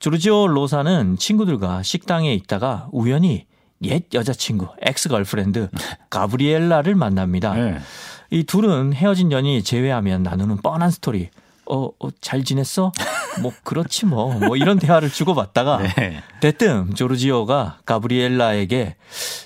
[0.00, 3.46] 조르지오 로사는 친구들과 식당에 있다가 우연히
[3.82, 5.68] 옛 여자친구, ex-girlfriend
[6.10, 7.54] 가브리엘라를 만납니다.
[7.54, 7.78] 네.
[8.30, 11.30] 이 둘은 헤어진 연인이 제외하면 나누는 뻔한 스토리.
[11.66, 12.92] 어, 어, 잘 지냈어?
[13.40, 14.38] 뭐, 그렇지 뭐.
[14.38, 16.22] 뭐 이런 대화를 주고받다가 네.
[16.40, 18.96] 대뜸 조르지오가 가브리엘라에게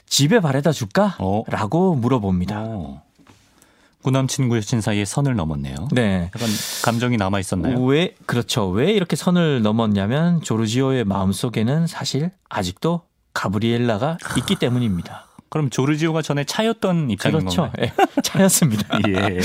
[0.06, 1.16] 집에 바래다 줄까?
[1.18, 1.44] 어.
[1.48, 2.60] 라고 물어봅니다.
[2.62, 3.00] 오.
[4.08, 5.74] 구남 친 구 여친 사이에 선을 넘었네요.
[5.92, 6.30] 네.
[6.34, 6.48] 약간
[6.82, 7.78] 감정이 남아 있었나요?
[7.84, 8.70] 왜, 그렇죠.
[8.70, 13.02] 왜 이렇게 선을 넘었냐면 조르지오의 마음속에는 사실 아직도
[13.34, 15.26] 가브리엘라가 있기 때문입니다.
[15.50, 17.70] 그럼 조르지오가 전에 차였던 입장인 그렇죠.
[17.82, 17.92] 예,
[18.22, 18.98] 차였습니다.
[19.08, 19.40] 예.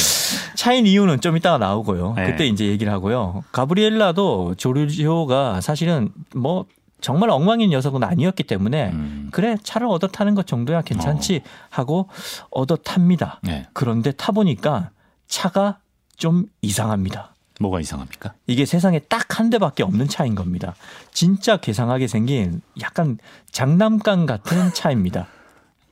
[0.56, 2.14] 차인 이유는 좀 이따가 나오고요.
[2.16, 2.26] 네.
[2.32, 3.44] 그때 이제 얘기를 하고요.
[3.52, 6.66] 가브리엘라도 조르지오가 사실은 뭐
[7.04, 9.30] 정말 엉망인 녀석은 아니었기 때문에 음.
[9.32, 12.08] 그래 차를 얻어 타는 것 정도야 괜찮지 하고
[12.50, 13.40] 얻어 탑니다.
[13.44, 13.68] 네.
[13.74, 14.92] 그런데 타 보니까
[15.28, 15.80] 차가
[16.16, 17.36] 좀 이상합니다.
[17.60, 18.34] 뭐가 이상합니까?
[18.48, 20.76] 이게 세상에 딱 한 대밖에 없는 차인 겁니다.
[21.12, 23.18] 진짜 괴상하게 생긴 약간
[23.52, 25.28] 장난감 같은 차입니다.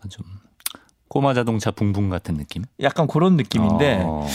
[0.09, 0.25] 좀
[1.07, 2.63] 꼬마 자동차 붕붕 같은 느낌?
[2.81, 4.27] 약간 그런 느낌인데 어,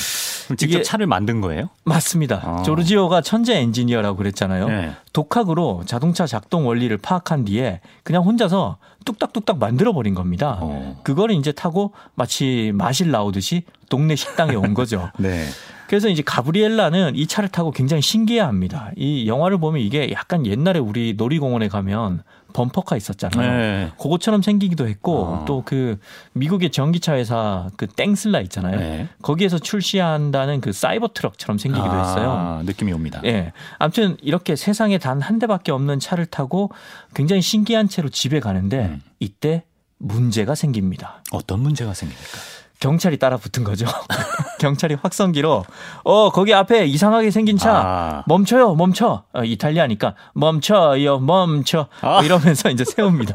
[0.56, 1.68] 직접 차를 만든 거예요?
[1.84, 2.42] 맞습니다.
[2.44, 2.62] 어.
[2.62, 4.68] 조르지오가 천재 엔지니어라고 그랬잖아요.
[4.68, 4.92] 네.
[5.12, 10.58] 독학으로 자동차 작동 원리를 파악한 뒤에 그냥 혼자서 뚝딱뚝딱 만들어 버린 겁니다.
[10.60, 11.00] 어.
[11.04, 15.10] 그거를 이제 타고 마치 마실 나오듯이 동네 식당에 온 거죠.
[15.18, 15.46] 네.
[15.88, 18.90] 그래서 이제 가브리엘라는 이 차를 타고 굉장히 신기해합니다.
[18.96, 23.50] 이 영화를 보면 이게 약간 옛날에 우리 놀이공원에 가면 범퍼카 있었잖아요.
[23.50, 23.92] 네.
[24.00, 25.44] 그것처럼 생기기도 했고 어.
[25.44, 25.98] 또그
[26.32, 28.78] 미국의 전기차 회사 그 땡슬라 있잖아요.
[28.78, 29.08] 네.
[29.20, 32.30] 거기에서 출시한다는 그 사이버 트럭처럼 생기기도 했어요.
[32.30, 33.20] 아, 느낌이 옵니다.
[33.24, 33.52] 예.
[33.78, 36.70] 아무튼 이렇게 세상에 단 한 대밖에 없는 차를 타고
[37.14, 39.02] 굉장히 신기한 채로 집에 가는데 음.
[39.18, 39.64] 이때
[39.98, 41.22] 문제가 생깁니다.
[41.32, 42.38] 어떤 문제가 생깁니까?
[42.80, 43.86] 경찰이 따라 붙은 거죠.
[44.60, 45.64] 경찰이 확성기로
[46.04, 48.24] 어 거기 앞에 이상하게 생긴 차 아.
[48.26, 52.22] 멈춰요 멈춰 어, 이탈리아니까 멈춰요 멈춰 어, 아.
[52.22, 53.32] 이러면서 이제 세웁니다.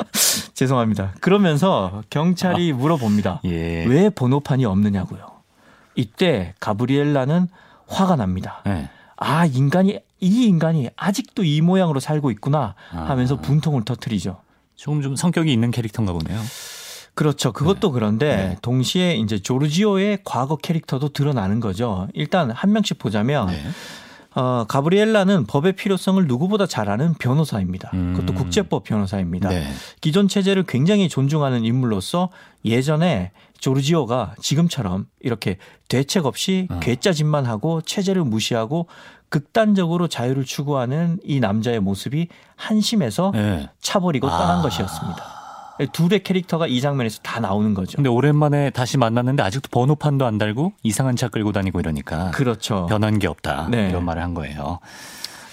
[0.54, 1.14] 죄송합니다.
[1.20, 3.40] 그러면서 경찰이 물어봅니다.
[3.44, 3.84] 예.
[3.86, 5.26] 왜 번호판이 없느냐고요.
[5.96, 7.48] 이때 가브리엘라는
[7.86, 8.62] 화가 납니다.
[8.64, 8.88] 네.
[9.16, 13.40] 아 인간이 이 인간이 아직도 이 모양으로 살고 있구나 하면서 아.
[13.40, 14.40] 분통을 터뜨리죠.
[14.76, 16.40] 조금 좀 성격이 있는 캐릭터인가 보네요.
[17.14, 17.52] 그렇죠.
[17.52, 18.56] 그것도 그런데 네.
[18.60, 22.08] 동시에 이제 조르지오의 과거 캐릭터도 드러나는 거죠.
[22.12, 23.62] 일단 한 명씩 보자면 네.
[24.34, 27.90] 어, 가브리엘라는 법의 필요성을 누구보다 잘 아는 변호사입니다.
[27.94, 28.14] 음.
[28.14, 29.48] 그것도 국제법 변호사입니다.
[29.48, 29.64] 네.
[30.00, 32.30] 기존 체제를 굉장히 존중하는 인물로서
[32.64, 36.80] 예전에 조르지오가 지금처럼 이렇게 대책 없이 어.
[36.80, 38.88] 괴짜짓만 하고 체제를 무시하고
[39.28, 43.68] 극단적으로 자유를 추구하는 이 남자의 모습이 한심해서 네.
[43.80, 44.62] 차버리고 떠난 아.
[44.62, 45.33] 것이었습니다.
[45.92, 47.96] 둘의 캐릭터가 이 장면에서 다 나오는 거죠.
[47.96, 52.86] 근데 오랜만에 다시 만났는데 아직도 번호판도 안 달고 이상한 차 끌고 다니고 이러니까 그렇죠.
[52.86, 53.68] 변한 게 없다.
[53.70, 53.88] 네.
[53.90, 54.78] 이런 말을 한 거예요.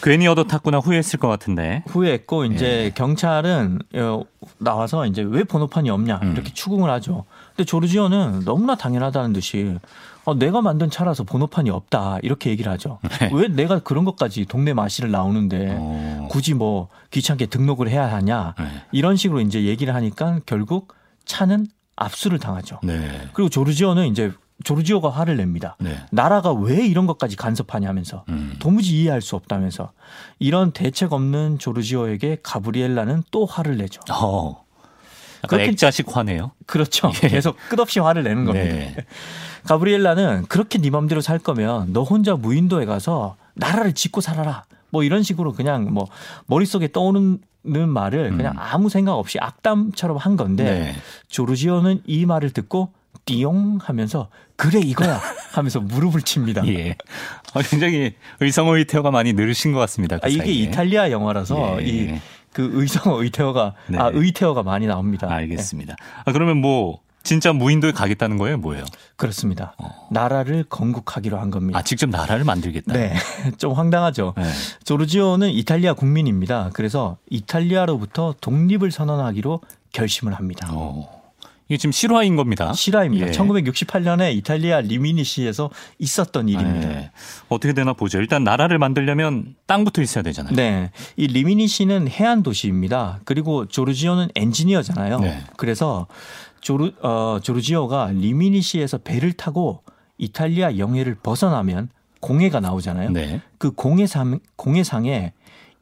[0.03, 1.84] 괜히 얻어 탔구나 후회했을 것 같은데.
[1.88, 2.89] 후회했고 이제 예.
[2.89, 4.23] 경찰은 어,
[4.57, 6.31] 나와서 이제 왜 번호판이 없냐 음.
[6.34, 7.25] 이렇게 추궁을 하죠.
[7.55, 9.77] 근데 조르지오는 너무나 당연하다는 듯이
[10.23, 12.99] 어, 내가 만든 차라서 번호판이 없다 이렇게 얘기를 하죠.
[13.19, 13.31] 네.
[13.34, 16.27] 왜 내가 그런 것까지 동네 마실을 나오는데 어.
[16.29, 18.65] 굳이 뭐 귀찮게 등록을 해야 하냐 네.
[18.91, 20.93] 이런 식으로 이제 얘기를 하니까 결국
[21.25, 22.79] 차는 압수를 당하죠.
[22.84, 23.29] 네.
[23.34, 24.31] 그리고 조르지오는 이제
[24.63, 25.75] 조르지오가 화를 냅니다.
[25.79, 25.97] 네.
[26.12, 28.55] 나라가 왜 이런 것까지 간섭하냐면서 음.
[28.60, 29.91] 도무지 이해할 수 없다면서
[30.39, 34.01] 이런 대책 없는 조르지오에게 가브리엘라는 또 화를 내죠.
[34.12, 34.61] 어.
[35.47, 36.51] 그렇게- 액자식 화네요.
[36.65, 37.12] 그렇죠.
[37.23, 37.27] 예.
[37.30, 38.73] 계속 끝없이 화를 내는 겁니다.
[38.75, 38.95] 네.
[39.65, 44.63] 가브리엘라는 그렇게 네 맘대로 살 거면 너 혼자 무인도에 가서 나라를 짓고 살아라.
[44.89, 46.08] 뭐 이런 식으로 그냥 뭐
[46.47, 48.60] 머릿속에 떠오르는 말을 그냥 음.
[48.60, 50.95] 아무 생각 없이 악담처럼 한 건데 네.
[51.27, 52.91] 조르지오는 이 말을 듣고
[53.25, 56.67] 띠용 하면서 그래 이거야 하면서 무릎을 칩니다.
[56.67, 56.95] 예.
[57.54, 60.17] 어, 굉장히 의성어의 태어가 많이 늘으신 것 같습니다.
[60.17, 60.54] 그 아, 이게 사이에.
[60.54, 61.86] 이탈리아 영화라서 예.
[61.88, 62.19] 이
[62.53, 63.97] 그 의성 의태어가 네.
[63.97, 65.27] 아 의태어가 많이 나옵니다.
[65.29, 65.95] 알겠습니다.
[66.25, 68.83] 아, 그러면 뭐 진짜 무인도에 가겠다는 거예요, 뭐예요?
[68.83, 69.75] 네, 그렇습니다.
[70.09, 71.77] 나라를 건국하기로 한 겁니다.
[71.77, 72.93] 아, 직접 나라를 만들겠다.
[72.93, 73.13] 네,
[73.57, 74.33] 좀 황당하죠.
[74.35, 74.43] 네.
[74.83, 76.71] 조르지오는 이탈리아 국민입니다.
[76.73, 79.61] 그래서 이탈리아로부터 독립을 선언하기로
[79.93, 80.67] 결심을 합니다.
[80.71, 81.20] 어.
[81.71, 82.73] 이게 지금 실화인 겁니다.
[82.73, 83.27] 실화입니다.
[83.27, 83.31] 예.
[83.31, 86.89] 1968년에 이탈리아 리미니시에서 있었던 일입니다.
[86.89, 87.12] 네.
[87.47, 88.19] 어떻게 되나 보죠.
[88.19, 90.53] 일단 나라를 만들려면 땅부터 있어야 되잖아요.
[90.53, 90.91] 네.
[91.15, 93.21] 이 리미니시는 해안 도시입니다.
[93.23, 95.19] 그리고 조르지오는 엔지니어잖아요.
[95.21, 95.43] 네.
[95.55, 96.07] 그래서
[96.60, 99.81] 조르, 어, 조르지오가 리미니시에서 배를 타고
[100.17, 101.88] 이탈리아 영해를 벗어나면
[102.19, 103.12] 공해가 나오잖아요.
[103.12, 103.41] 네.
[103.57, 105.31] 그 공해상, 공해상에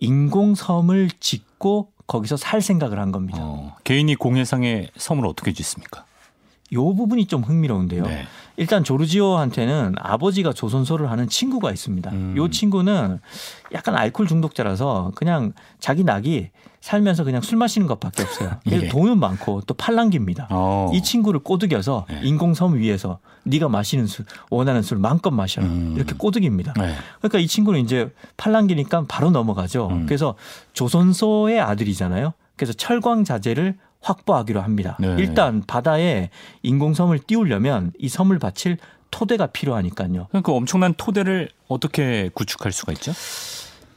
[0.02, 3.38] 인공섬을 짓고 거기서 살 생각을 한 겁니다.
[3.40, 6.06] 어, 개인이 공해상의 섬을 어떻게 짓습니까?
[6.74, 8.04] 요 부분이 좀 흥미로운데요.
[8.04, 8.26] 네.
[8.58, 12.12] 일단 조르지오한테는 아버지가 조선소를 하는 친구가 있습니다.
[12.12, 12.34] 음.
[12.38, 13.20] 요 친구는
[13.74, 16.50] 약간 알코올 중독자라서 그냥 자기 낙이
[16.82, 18.52] 살면서 그냥 술 마시는 것밖에 없어요.
[18.72, 18.88] 예.
[18.90, 20.48] 돈은 많고 또 팔랑귀입니다.
[20.50, 20.92] 어.
[20.94, 22.22] 이 친구를 꼬드겨서 네.
[22.24, 25.94] 인공섬 위에서 네가 마시는 술 원하는 술 마음껏 마셔라 음.
[25.96, 26.74] 이렇게 꼬드깁니다.
[26.78, 26.96] 네.
[27.20, 29.88] 그러니까 이 친구는 이제 팔랑기니까 바로 넘어가죠.
[29.88, 30.06] 음.
[30.06, 30.36] 그래서
[30.74, 32.34] 조선소의 아들이잖아요.
[32.56, 34.98] 그래서 철광 자재를 확보하기로 합니다.
[35.00, 35.16] 네.
[35.20, 36.30] 일단 바다에
[36.64, 38.78] 인공섬을 띄우려면 이 섬을 바칠
[39.12, 40.28] 토대가 필요하니까요.
[40.44, 43.12] 그 엄청난 토대를 어떻게 구축할 수가 있죠?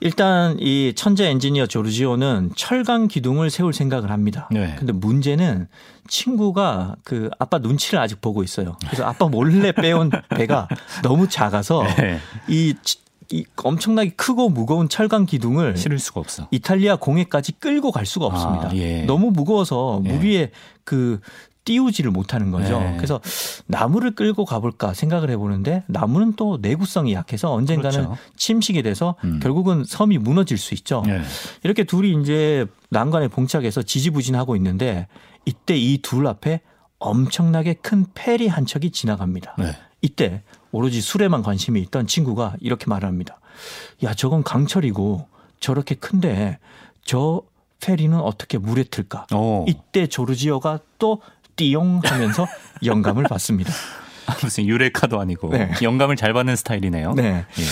[0.00, 4.48] 일단 이 천재 엔지니어 조르지오는 철강 기둥을 세울 생각을 합니다.
[4.50, 4.74] 네.
[4.76, 5.68] 근데 문제는
[6.08, 8.76] 친구가 그 아빠 눈치를 아직 보고 있어요.
[8.86, 10.66] 그래서 아빠 몰래 빼온 배가
[11.04, 12.18] 너무 작아서 네.
[12.48, 12.98] 이, 치-
[13.32, 16.48] 이 엄청나게 크고 무거운 철강 기둥을 실을 수가 없어.
[16.50, 18.68] 이탈리아 공해까지 끌고 갈 수가 없습니다.
[18.68, 19.02] 아, 예.
[19.04, 20.12] 너무 무거워서 예.
[20.12, 20.50] 물 위에
[20.84, 21.20] 그
[21.64, 22.80] 띄우지를 못하는 거죠.
[22.80, 22.94] 네.
[22.96, 23.20] 그래서
[23.66, 28.18] 나무를 끌고 가볼까 생각을 해보는데 나무는 또 내구성이 약해서 언젠가는 그렇죠.
[28.36, 29.38] 침식이 돼서 음.
[29.40, 31.02] 결국은 섬이 무너질 수 있죠.
[31.06, 31.20] 네.
[31.62, 35.06] 이렇게 둘이 이제 난간에 봉착해서 지지부진하고 있는데
[35.46, 36.60] 이때 이 둘 앞에
[36.98, 39.54] 엄청나게 큰 페리 한 척이 지나갑니다.
[39.58, 39.76] 네.
[40.02, 40.42] 이때
[40.72, 43.38] 오로지 술에만 관심이 있던 친구가 이렇게 말합니다.
[44.02, 45.28] 야, 저건 강철이고
[45.60, 46.58] 저렇게 큰데
[47.04, 47.42] 저
[47.80, 49.26] 페리는 어떻게 물에 틀까?
[49.34, 49.64] 오.
[49.68, 51.20] 이때 조르지오가 또
[51.56, 52.46] 띠용 하면서
[52.84, 53.72] 영감을 받습니다.
[54.42, 55.70] 무슨 유레카도 아니고 네.
[55.82, 57.12] 영감을 잘 받는 스타일이네요.
[57.14, 57.44] 네.
[57.58, 57.62] 예.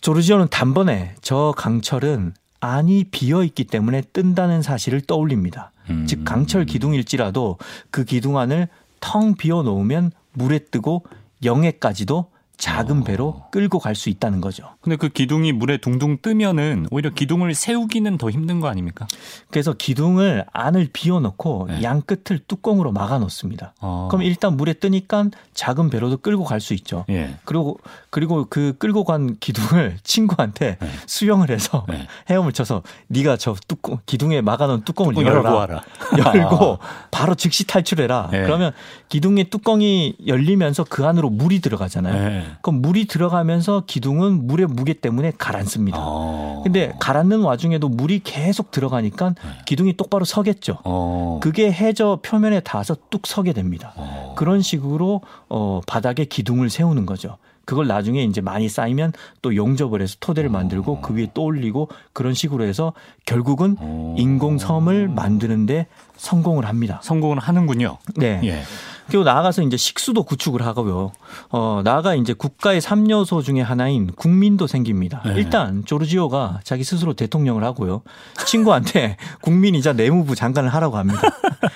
[0.00, 5.72] 조르지오는 단번에 저 강철은 안이 비어 있기 때문에 뜬다는 사실을 떠올립니다.
[5.90, 6.06] 음.
[6.06, 7.58] 즉 강철 기둥일지라도
[7.90, 8.68] 그 기둥 안을
[9.00, 11.04] 텅 비워 놓으면 물에 뜨고
[11.44, 14.76] 영해까지도 작은 배로 끌고 갈 수 있다는 거죠.
[14.80, 19.06] 근데 그 기둥이 물에 둥둥 뜨면은 오히려 기둥을 세우기는 더 힘든 거 아닙니까?
[19.50, 21.82] 그래서 기둥을 안을 비워 놓고 네.
[21.82, 23.74] 양 끝을 뚜껑으로 막아 놓습니다.
[23.80, 24.08] 어.
[24.10, 27.04] 그럼 일단 물에 뜨니까 작은 배로도 끌고 갈 수 있죠.
[27.10, 27.36] 예.
[27.44, 27.78] 그리고
[28.10, 30.88] 그리고 그 끌고 간 기둥을 친구한테 네.
[31.06, 32.06] 수영을 해서 네.
[32.28, 35.50] 헤엄을 쳐서 네가 저 뚜껑 기둥에 막아놓은 뚜껑을 뚜껑 열어라.
[35.50, 35.82] 열고 와라.
[36.16, 36.78] 열고
[37.10, 38.28] 바로 즉시 탈출해라.
[38.30, 38.42] 네.
[38.42, 38.72] 그러면
[39.08, 42.28] 기둥의 뚜껑이 열리면서 그 안으로 물이 들어가잖아요.
[42.28, 42.46] 네.
[42.62, 45.98] 그럼 물이 들어가면서 기둥은 물의 무게 때문에 가라앉습니다.
[46.00, 46.60] 어.
[46.64, 49.50] 근데 가라앉는 와중에도 물이 계속 들어가니까 네.
[49.66, 50.78] 기둥이 똑바로 서겠죠.
[50.84, 51.40] 어.
[51.42, 53.92] 그게 해저 표면에 닿아서 뚝 서게 됩니다.
[53.96, 54.34] 어.
[54.36, 57.36] 그런 식으로 어 바닥에 기둥을 세우는 거죠.
[57.70, 59.12] 그걸 나중에 이제 많이 쌓이면
[59.42, 62.94] 또 용접을 해서 토대를 만들고 그 위에 또 올리고 그런 식으로 해서
[63.26, 64.16] 결국은 어.
[64.18, 66.98] 인공섬을 만드는데 성공을 합니다.
[67.04, 67.98] 성공을 하는군요.
[68.16, 68.40] 네.
[68.42, 68.62] 예.
[69.10, 71.12] 그리고 나아가서 이제 식수도 구축을 하고요.
[71.50, 75.22] 어, 나아가 이제 국가의 3요소 중에 하나인 국민도 생깁니다.
[75.26, 75.34] 네.
[75.36, 78.02] 일단 조르지오가 자기 스스로 대통령을 하고요.
[78.46, 81.20] 친구한테 국민이자 내무부 장관을 하라고 합니다.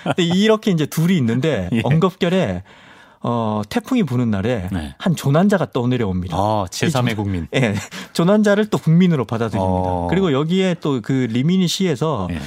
[0.04, 1.80] 근데 이렇게 이제 둘이 있는데 예.
[1.82, 2.62] 언급결에
[3.26, 4.94] 어, 태풍이 부는 날에 네.
[4.98, 6.36] 한 조난자가 떠내려 옵니다.
[6.36, 7.48] 아, 제3의 국민.
[7.54, 7.74] 예,
[8.12, 9.64] 조난자를 또 국민으로 받아들입니다.
[9.64, 10.06] 어.
[10.10, 12.38] 그리고 여기에 또 그 리미니 시에서 예.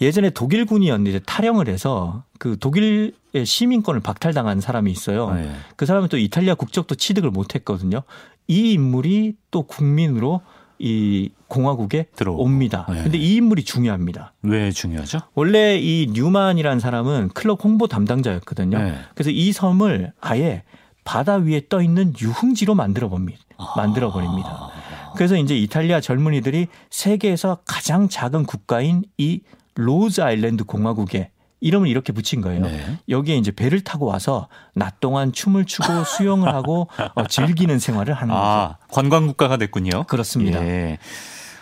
[0.00, 3.12] 예전에 독일군이었는데 탈영을 해서 그 독일의
[3.44, 5.32] 시민권을 박탈당한 사람이 있어요.
[5.36, 5.50] 예.
[5.76, 8.02] 그 사람은 또 이탈리아 국적도 취득을 못 했거든요.
[8.48, 10.40] 이 인물이 또 국민으로
[10.80, 12.42] 이 공화국에 들어오고.
[12.42, 12.86] 옵니다.
[12.88, 13.02] 네.
[13.02, 14.32] 근데 이 인물이 중요합니다.
[14.42, 15.20] 왜 중요하죠?
[15.34, 18.78] 원래 이 뉴만이라는 사람은 클럽 홍보 담당자였거든요.
[18.78, 18.94] 네.
[19.14, 20.62] 그래서 이 섬을 아예
[21.04, 23.40] 바다 위에 떠 있는 유흥지로 만들어 봅니다.
[23.76, 24.70] 만들어 버립니다.
[25.16, 29.40] 그래서 이제 이탈리아 젊은이들이 세계에서 가장 작은 국가인 이
[29.74, 32.62] 로즈 아일랜드 공화국에 이름을 이렇게 붙인 거예요.
[32.62, 32.98] 네.
[33.08, 38.34] 여기에 이제 배를 타고 와서 낮 동안 춤을 추고 수영을 하고 어, 즐기는 생활을 하는
[38.34, 38.44] 거죠.
[38.44, 40.04] 아, 관광 국가가 됐군요.
[40.04, 40.64] 그렇습니다.
[40.66, 40.98] 예.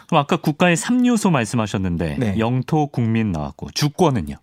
[0.07, 2.39] 그럼 아까 국가의 3요소 말씀하셨는데 네.
[2.39, 4.37] 영토, 국민 나왔고 주권은요?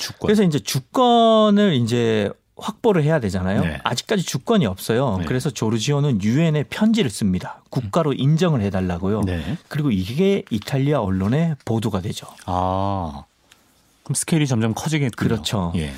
[0.00, 0.26] 주권.
[0.26, 3.62] 그래서 이제 주권을 이제 확보를 해야 되잖아요.
[3.62, 3.78] 네.
[3.82, 5.18] 아직까지 주권이 없어요.
[5.18, 5.24] 네.
[5.24, 7.62] 그래서 조르지오는 유엔에 편지를 씁니다.
[7.70, 9.22] 국가로 인정을 해달라고요.
[9.22, 9.56] 네.
[9.68, 12.28] 그리고 이게 이탈리아 언론에 보도가 되죠.
[12.46, 13.24] 아.
[14.04, 15.28] 그럼 스케일이 점점 커지겠군요.
[15.28, 15.72] 그렇죠.
[15.76, 15.92] 예.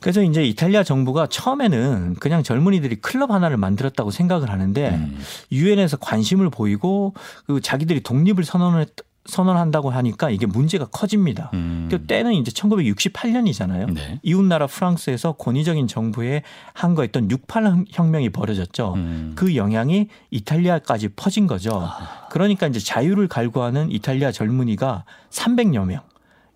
[0.00, 5.18] 그래서 이제 이탈리아 정부가 처음에는 그냥 젊은이들이 클럽 하나를 만들었다고 생각을 하는데 음.
[5.52, 7.14] 유엔에서 관심을 보이고
[7.46, 8.86] 그 자기들이 독립을 선언을
[9.24, 11.50] 선언한다고 하니까 이게 문제가 커집니다.
[11.54, 11.86] 음.
[11.88, 13.92] 그 때는 이제 1968년이잖아요.
[13.94, 14.18] 네.
[14.22, 16.42] 이웃 나라 프랑스에서 권위적인 정부에
[16.74, 18.94] 항거했던 68 혁명이 벌어졌죠.
[18.96, 19.32] 음.
[19.36, 21.70] 그 영향이 이탈리아까지 퍼진 거죠.
[21.80, 22.26] 아.
[22.30, 26.00] 그러니까 이제 자유를 갈구하는 이탈리아 젊은이가 300여 명.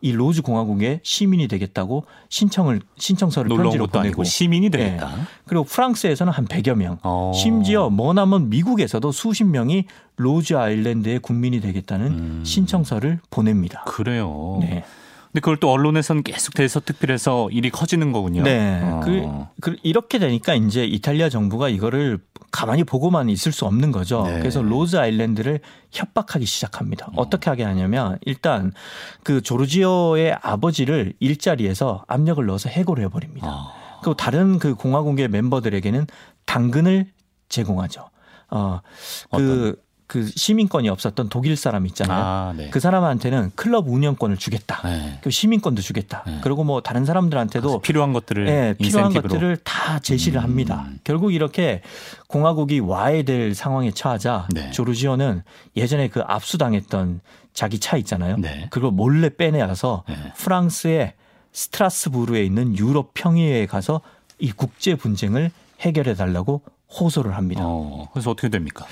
[0.01, 5.14] 이 로즈 공화국의 시민이 되겠다고 신청을 신청서를 편지로 보내고 시민이 되겠다.
[5.47, 6.99] 그리고 프랑스에서는 한 100여 명.
[7.03, 7.32] 어.
[7.34, 9.86] 심지어 머나먼 미국에서도 수십 명이
[10.16, 12.42] 로즈 아일랜드의 국민이 되겠다는 음.
[12.44, 13.84] 신청서를 보냅니다.
[13.86, 14.59] 그래요.
[14.61, 14.84] 네.
[15.37, 18.43] 근데 그걸 또 언론에서는 계속 대서특필해서 일이 커지는 거군요.
[18.43, 18.80] 네.
[18.82, 19.01] 어.
[19.05, 19.22] 그,
[19.61, 22.20] 그 이렇게 되니까 이제 이탈리아 정부가 이거를
[22.51, 24.22] 가만히 보고만 있을 수 없는 거죠.
[24.22, 24.39] 네.
[24.39, 25.61] 그래서 로즈 아일랜드를
[25.93, 27.11] 협박하기 시작합니다.
[27.16, 28.72] 어떻게 하게 하냐면 일단
[29.24, 33.47] 그 조르지오의 아버지를 일자리에서 압력을 넣어서 해고를 해버립니다.
[33.47, 33.99] 아.
[34.01, 36.07] 그리고 다른 그 공화국의 멤버들에게는
[36.47, 37.12] 당근을
[37.51, 38.09] 제공하죠.
[38.49, 38.80] 어,
[39.32, 39.76] 그,
[40.07, 42.24] 그 시민권이 없었던 독일 사람 있잖아요.
[42.24, 42.70] 아, 네.
[42.70, 44.80] 그 사람한테는 클럽 운영권을 주겠다.
[44.84, 45.18] 네.
[45.20, 46.22] 그 시민권도 주겠다.
[46.26, 46.40] 네.
[46.42, 49.12] 그리고 뭐 다른 사람들한테도 필요한 것들을 예, 필요한.
[49.12, 50.44] 것들을 다 제시를 음.
[50.44, 50.86] 합니다.
[51.02, 51.82] 결국 이렇게
[52.28, 54.70] 공화국이 와해될 상황에 처하자 네.
[54.70, 55.42] 조르지오는
[55.76, 57.20] 예전에 그 압수당했던
[57.52, 58.36] 자기 차 있잖아요.
[58.36, 58.68] 네.
[58.70, 60.32] 그걸 몰래 빼내서 네.
[60.36, 61.14] 프랑스의
[61.52, 64.02] 스트라스부르에 있는 유럽 평의회에 가서
[64.38, 65.50] 이 국제 분쟁을
[65.80, 66.62] 해결해 달라고
[67.00, 67.62] 호소를 합니다.
[67.64, 68.86] 어, 그래서 어떻게 됩니까?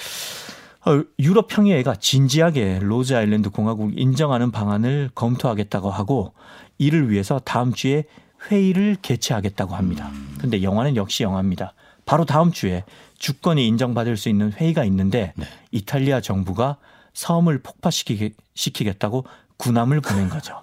[0.87, 6.35] 어, 유럽 평의회가 진지하게 로즈 아일랜드 공화국 인정하는 방안을 검토하겠다고 하고
[6.79, 8.05] 이를 위해서 다음 주에
[8.51, 10.11] 회의를 개최하겠다고 합니다.
[10.39, 11.73] 근데 영화는 역시 영화입니다.
[12.05, 12.85] 바로 다음 주에
[13.19, 15.47] 주권이 인정받을 수 있는 회의가 있는데 네.
[15.71, 16.77] 이탈리아 정부가
[17.15, 19.25] 섬을 폭파시키겠다고
[19.57, 20.61] 군함을 보낸 거죠.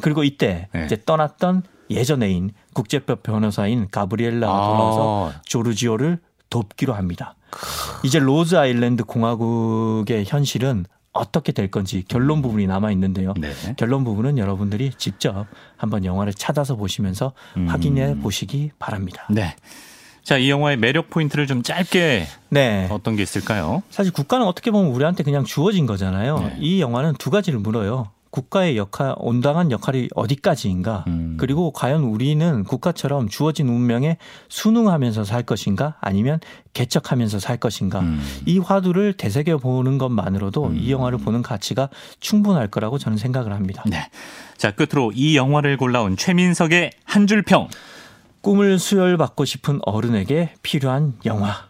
[0.00, 0.86] 그리고 이때 네.
[0.86, 4.66] 이제 떠났던 예전 애인 국제법 변호사인 가브리엘라가 아.
[4.66, 6.18] 돌아와서 조르지오를
[6.50, 7.36] 돕기로 합니다.
[8.02, 13.34] 이제 로즈 아일랜드 공화국의 현실은 어떻게 될 건지 결론 부분이 남아 있는데요.
[13.38, 13.52] 네.
[13.76, 15.46] 결론 부분은 여러분들이 직접
[15.76, 17.68] 한번 영화를 찾아서 보시면서 음.
[17.68, 19.26] 확인해 보시기 바랍니다.
[19.30, 19.54] 네.
[20.22, 22.88] 자, 이 영화의 매력 포인트를 좀 짧게 네.
[22.90, 23.82] 어떤 게 있을까요?
[23.90, 26.38] 사실 국가는 어떻게 보면 우리한테 그냥 주어진 거잖아요.
[26.38, 26.56] 네.
[26.60, 28.10] 이 영화는 두 가지를 물어요.
[28.32, 31.04] 국가의 역할, 온당한 역할이 어디까지인가?
[31.06, 31.36] 음.
[31.38, 34.16] 그리고 과연 우리는 국가처럼 주어진 운명에
[34.48, 35.96] 순응하면서 살 것인가?
[36.00, 36.40] 아니면
[36.72, 38.00] 개척하면서 살 것인가?
[38.00, 38.22] 음.
[38.46, 43.84] 이 화두를 되새겨 보는 것만으로도 이 영화를 보는 가치가 충분할 거라고 저는 생각을 합니다.
[43.86, 44.08] 네.
[44.56, 47.68] 자, 끝으로 이 영화를 골라온 최민석의 한 줄 평.
[48.40, 51.68] 꿈을 수혈받고 싶은 어른에게 필요한 영화.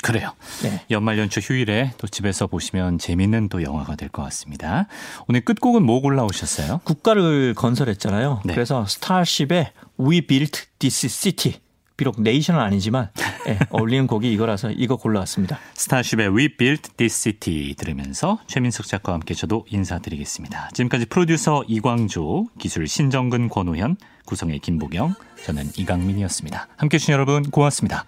[0.00, 0.06] 음.
[0.06, 0.32] 그래요.
[0.62, 0.82] 네.
[0.90, 4.86] 연말 연초 휴일에 또 집에서 보시면 재밌는 또 영화가 될 것 같습니다.
[5.28, 6.80] 오늘 끝곡은 뭐 골라오셨어요?
[6.84, 8.42] 국가를 건설했잖아요.
[8.44, 8.54] 네.
[8.54, 11.60] 그래서 스타쉽의 We Built This City.
[11.96, 13.10] 비록 네이션은 아니지만
[13.46, 15.58] 예, 어울리는 곡이 이거라서 이거 골라왔습니다.
[15.74, 20.70] 스타쉽의 We Built This City 들으면서 최민석 작가와 함께 저도 인사드리겠습니다.
[20.72, 26.68] 지금까지 프로듀서 이광조, 기술 신정근 권호현, 구성의 김보경, 저는 이강민이었습니다.
[26.78, 28.06] 함께해 주신 여러분 고맙습니다.